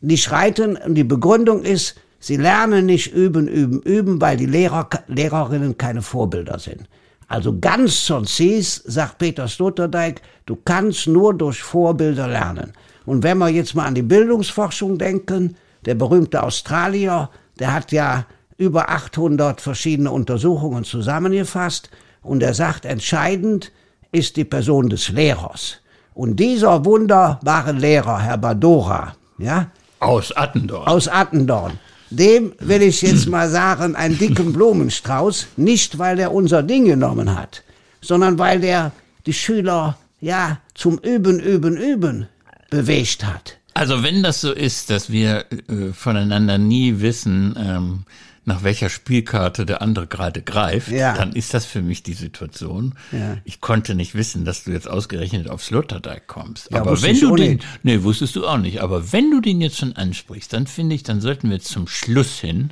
nicht 0.00 0.30
reiten. 0.30 0.76
Und 0.76 0.94
die 0.94 1.04
Begründung 1.04 1.62
ist, 1.62 1.96
sie 2.18 2.36
lernen 2.36 2.86
nicht 2.86 3.12
üben, 3.12 3.48
üben, 3.48 3.82
üben, 3.82 4.20
weil 4.20 4.36
die 4.36 4.46
Lehrer, 4.46 4.88
Lehrerinnen 5.08 5.76
keine 5.76 6.02
Vorbilder 6.02 6.58
sind. 6.58 6.88
Also 7.28 7.58
ganz 7.58 8.06
sonst 8.06 8.40
sagt 8.84 9.18
Peter 9.18 9.48
Sloterdijk, 9.48 10.22
du 10.46 10.56
kannst 10.64 11.08
nur 11.08 11.34
durch 11.34 11.60
Vorbilder 11.60 12.28
lernen. 12.28 12.72
Und 13.04 13.22
wenn 13.22 13.38
wir 13.38 13.48
jetzt 13.48 13.74
mal 13.74 13.86
an 13.86 13.94
die 13.94 14.02
Bildungsforschung 14.02 14.96
denken, 14.98 15.56
der 15.84 15.96
berühmte 15.96 16.42
Australier, 16.42 17.30
der 17.58 17.72
hat 17.72 17.92
ja 17.92 18.26
über 18.58 18.88
800 18.90 19.60
verschiedene 19.60 20.10
Untersuchungen 20.10 20.84
zusammengefasst 20.84 21.90
und 22.22 22.42
er 22.42 22.54
sagt, 22.54 22.84
entscheidend 22.84 23.72
ist 24.12 24.36
die 24.36 24.44
Person 24.44 24.88
des 24.88 25.08
Lehrers. 25.10 25.78
Und 26.14 26.36
dieser 26.40 26.84
wunderbare 26.84 27.72
Lehrer, 27.72 28.20
Herr 28.20 28.38
Badora, 28.38 29.14
ja, 29.38 29.70
Aus 30.00 30.32
Attendorn. 30.36 30.86
aus 30.86 31.08
Attendorn. 31.08 31.78
Dem 32.10 32.52
will 32.60 32.82
ich 32.82 33.02
jetzt 33.02 33.26
mal 33.28 33.50
sagen, 33.50 33.96
einen 33.96 34.16
dicken 34.16 34.52
Blumenstrauß, 34.52 35.48
nicht 35.56 35.98
weil 35.98 36.18
er 36.18 36.32
unser 36.32 36.62
Ding 36.62 36.84
genommen 36.86 37.36
hat, 37.38 37.62
sondern 38.00 38.38
weil 38.38 38.60
der 38.60 38.92
die 39.26 39.32
Schüler 39.32 39.98
ja 40.20 40.58
zum 40.74 40.98
Üben, 40.98 41.40
Üben, 41.40 41.76
Üben 41.76 42.28
bewegt 42.70 43.24
hat. 43.26 43.58
Also 43.74 44.02
wenn 44.02 44.22
das 44.22 44.40
so 44.40 44.52
ist, 44.52 44.88
dass 44.88 45.10
wir 45.10 45.44
äh, 45.50 45.92
voneinander 45.92 46.56
nie 46.58 47.00
wissen, 47.00 47.54
ähm, 47.58 48.04
nach 48.46 48.62
welcher 48.62 48.88
Spielkarte 48.88 49.66
der 49.66 49.82
andere 49.82 50.06
gerade 50.06 50.40
greift, 50.40 50.88
Ja. 50.88 51.14
dann 51.14 51.32
ist 51.32 51.52
das 51.52 51.66
für 51.66 51.82
mich 51.82 52.02
die 52.04 52.14
Situation. 52.14 52.94
Ja. 53.12 53.36
Ich 53.44 53.60
konnte 53.60 53.94
nicht 53.94 54.14
wissen, 54.14 54.44
dass 54.44 54.64
du 54.64 54.70
jetzt 54.70 54.88
ausgerechnet 54.88 55.50
auf 55.50 55.62
Sloterdijk 55.62 56.26
kommst. 56.28 56.70
Ja, 56.70 56.80
aber 56.80 57.02
wenn 57.02 57.18
du 57.20 57.34
den, 57.36 57.54
nicht. 57.54 57.66
nee, 57.82 58.02
wusstest 58.02 58.36
du 58.36 58.46
auch 58.46 58.58
nicht. 58.58 58.80
Aber 58.82 59.12
wenn 59.12 59.30
du 59.30 59.40
den 59.40 59.60
jetzt 59.60 59.76
schon 59.78 59.94
ansprichst, 59.94 60.52
dann 60.52 60.66
finde 60.66 60.94
ich, 60.94 61.02
dann 61.02 61.20
sollten 61.20 61.50
wir 61.50 61.60
zum 61.60 61.88
Schluss 61.88 62.38
hin 62.38 62.70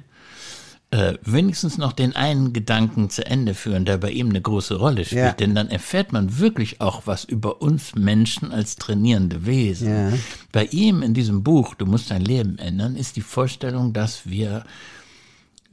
äh, 0.92 1.14
wenigstens 1.22 1.76
noch 1.76 1.92
den 1.92 2.14
einen 2.14 2.52
Gedanken 2.52 3.10
zu 3.10 3.26
Ende 3.26 3.54
führen, 3.54 3.84
der 3.84 3.98
bei 3.98 4.12
ihm 4.12 4.28
eine 4.28 4.40
große 4.40 4.76
Rolle 4.76 5.04
spielt. 5.04 5.20
Ja. 5.24 5.32
Denn 5.32 5.56
dann 5.56 5.68
erfährt 5.70 6.12
man 6.12 6.38
wirklich 6.38 6.80
auch 6.80 7.02
was 7.06 7.24
über 7.24 7.60
uns 7.62 7.96
Menschen 7.96 8.52
als 8.52 8.76
trainierende 8.76 9.44
Wesen. 9.44 9.88
Ja. 9.88 10.12
Bei 10.52 10.66
ihm 10.66 11.02
in 11.02 11.14
diesem 11.14 11.42
Buch, 11.42 11.74
Du 11.74 11.84
musst 11.86 12.12
dein 12.12 12.22
Leben 12.22 12.58
ändern, 12.58 12.94
ist 12.94 13.16
die 13.16 13.22
Vorstellung, 13.22 13.92
dass 13.92 14.26
wir, 14.30 14.62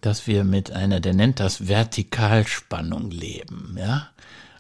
dass 0.02 0.28
wir 0.28 0.44
mit 0.44 0.72
einer, 0.72 1.00
der 1.00 1.14
nennt 1.14 1.40
das 1.40 1.68
Vertikalspannung 1.68 3.12
leben, 3.12 3.76
ja. 3.80 4.10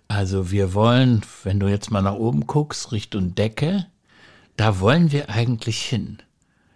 Also 0.08 0.51
wir 0.51 0.73
wollen, 0.73 1.21
wenn 1.43 1.60
du 1.60 1.67
jetzt 1.67 1.89
mal 1.89 2.01
nach 2.01 2.15
oben 2.15 2.45
guckst, 2.45 2.91
Richtung 2.91 3.34
Decke, 3.34 3.86
da 4.58 4.80
wollen 4.80 5.12
wir 5.12 5.30
eigentlich 5.30 5.82
hin. 5.82 6.17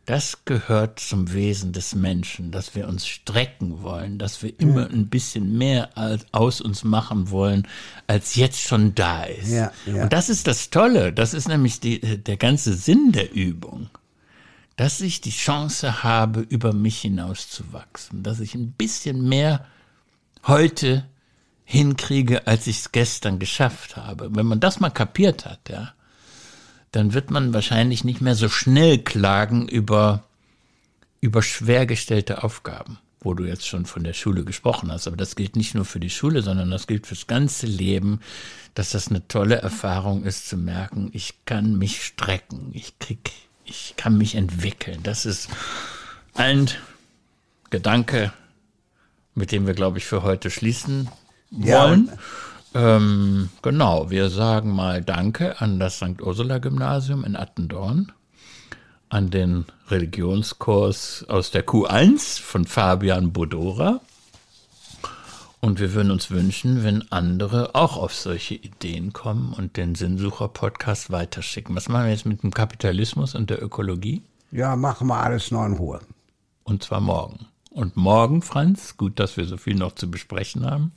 Das 0.06 0.46
gehört 0.46 1.00
zum 1.00 1.34
Wesen 1.34 1.74
des 1.74 1.96
Menschen, 1.96 2.52
dass 2.52 2.76
wir 2.76 2.88
uns 2.88 3.08
strecken 3.08 3.82
wollen, 3.82 4.20
dass 4.20 4.44
wir 4.44 4.58
immer 4.60 4.88
ein 4.88 5.08
bisschen 5.10 5.58
mehr 5.58 5.98
als, 5.98 6.26
aus 6.32 6.62
uns 6.62 6.84
machen 6.84 7.32
wollen, 7.32 7.68
als 8.06 8.36
jetzt 8.36 8.62
schon 8.62 8.94
da 8.94 9.24
ist. 9.24 9.52
Ja, 9.52 9.72
ja. 9.88 10.04
Und 10.04 10.14
das 10.14 10.30
ist 10.30 10.46
das 10.46 10.70
Tolle. 10.70 11.12
Das 11.12 11.34
ist 11.34 11.48
nämlich 11.48 11.80
die, 11.80 12.00
der 12.00 12.38
ganze 12.38 12.76
Sinn 12.76 13.12
der 13.14 13.34
Übung. 13.34 13.90
Dass 14.76 15.02
ich 15.02 15.22
die 15.22 15.32
Chance 15.32 16.04
habe, 16.04 16.42
über 16.42 16.74
mich 16.74 17.00
hinauszuwachsen. 17.00 18.24
Dass 18.24 18.40
ich 18.40 18.56
ein 18.56 18.72
bisschen 18.74 19.28
mehr 19.28 19.66
heute 20.46 21.06
hinkriege, 21.64 22.48
als 22.48 22.68
ich 22.68 22.80
es 22.80 22.92
gestern 22.92 23.40
geschafft 23.40 23.98
habe. 23.98 24.36
Wenn 24.36 24.46
man 24.46 24.60
das 24.60 24.80
mal 24.80 24.92
kapiert 24.92 25.46
hat, 25.46 25.70
ja, 25.70 25.94
dann 26.92 27.14
wird 27.14 27.32
man 27.32 27.54
wahrscheinlich 27.54 28.04
nicht 28.04 28.22
mehr 28.22 28.36
so 28.36 28.50
schnell 28.50 29.00
klagen 29.00 29.68
über 29.68 30.24
über 31.26 31.42
schwer 31.42 31.88
gestellte 31.88 32.44
Aufgaben, 32.44 33.00
wo 33.20 33.34
du 33.34 33.46
jetzt 33.46 33.68
schon 33.68 33.86
von 33.86 34.04
der 34.04 34.14
Schule 34.14 34.46
gesprochen 34.46 34.92
hast. 34.92 35.08
Aber 35.08 35.18
das 35.18 35.36
gilt 35.36 35.56
nicht 35.56 35.74
nur 35.74 35.84
für 35.84 36.00
die 36.00 36.12
Schule, 36.12 36.44
sondern 36.44 36.70
das 36.70 36.86
gilt 36.86 37.08
fürs 37.08 37.26
ganze 37.26 37.66
Leben, 37.66 38.20
dass 38.76 38.92
das 38.92 39.08
eine 39.08 39.28
tolle 39.28 39.56
Erfahrung 39.56 40.24
ist 40.24 40.48
zu 40.48 40.56
merken, 40.56 41.10
ich 41.14 41.46
kann 41.46 41.78
mich 41.80 42.06
strecken, 42.06 42.70
ich 42.74 43.00
krieg, 43.00 43.32
ich 43.66 43.96
kann 43.98 44.18
mich 44.18 44.36
entwickeln. 44.36 45.02
Das 45.04 45.26
ist 45.26 45.50
ein 46.34 46.70
Gedanke, 47.70 48.32
mit 49.34 49.52
dem 49.52 49.68
wir, 49.68 49.74
glaube 49.74 49.98
ich, 49.98 50.06
für 50.06 50.24
heute 50.24 50.50
schließen 50.50 51.10
wollen. 51.52 52.12
Ja. 52.74 52.98
Ähm, 52.98 53.50
genau, 53.62 54.10
wir 54.10 54.30
sagen 54.30 54.72
mal 54.72 55.02
Danke 55.02 55.62
an 55.62 55.80
das 55.80 55.98
St. 55.98 56.22
Ursula 56.22 56.58
Gymnasium 56.58 57.24
in 57.24 57.36
Attendorn 57.36 58.12
an 59.10 59.30
den 59.30 59.66
Religionskurs 59.88 61.26
aus 61.30 61.52
der 61.52 61.66
Q1 61.66 62.42
von 62.42 62.66
Fabian 62.66 63.32
Bodora. 63.32 64.02
Und 65.66 65.80
wir 65.80 65.96
würden 65.96 66.12
uns 66.12 66.30
wünschen, 66.30 66.84
wenn 66.84 67.12
andere 67.12 67.74
auch 67.74 67.98
auf 67.98 68.14
solche 68.14 68.54
Ideen 68.54 69.14
kommen 69.14 69.52
und 69.52 69.78
den 69.78 69.96
Sinnsucher-Podcast 69.96 71.10
weiterschicken. 71.10 71.76
Was 71.76 71.90
machen 71.90 72.06
wir 72.06 72.12
jetzt 72.12 72.28
mit 72.28 72.44
dem 72.44 72.52
Kapitalismus 72.52 73.34
und 73.34 73.50
der 73.50 73.64
Ökologie? 73.64 74.22
Ja, 74.52 74.76
machen 74.76 75.08
wir 75.08 75.18
alles 75.24 75.50
noch 75.50 75.66
in 75.66 75.74
Ruhe. 75.74 76.02
Und 76.66 76.84
zwar 76.84 77.02
morgen. 77.02 77.48
Und 77.72 77.98
morgen, 77.98 78.44
Franz, 78.44 78.96
gut, 78.96 79.20
dass 79.20 79.38
wir 79.38 79.46
so 79.46 79.58
viel 79.58 79.74
noch 79.74 79.96
zu 79.96 80.12
besprechen 80.12 80.70
haben. 80.70 80.92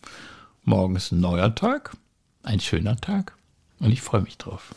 Morgen 0.65 0.97
ist 0.97 1.13
ein 1.13 1.21
neuer 1.21 1.55
Tag, 1.55 1.97
ein 2.43 2.61
schöner 2.61 2.97
Tag 2.97 3.39
und 3.81 3.91
ich 3.91 4.03
freue 4.03 4.21
mich 4.21 4.37
drauf. 4.37 4.75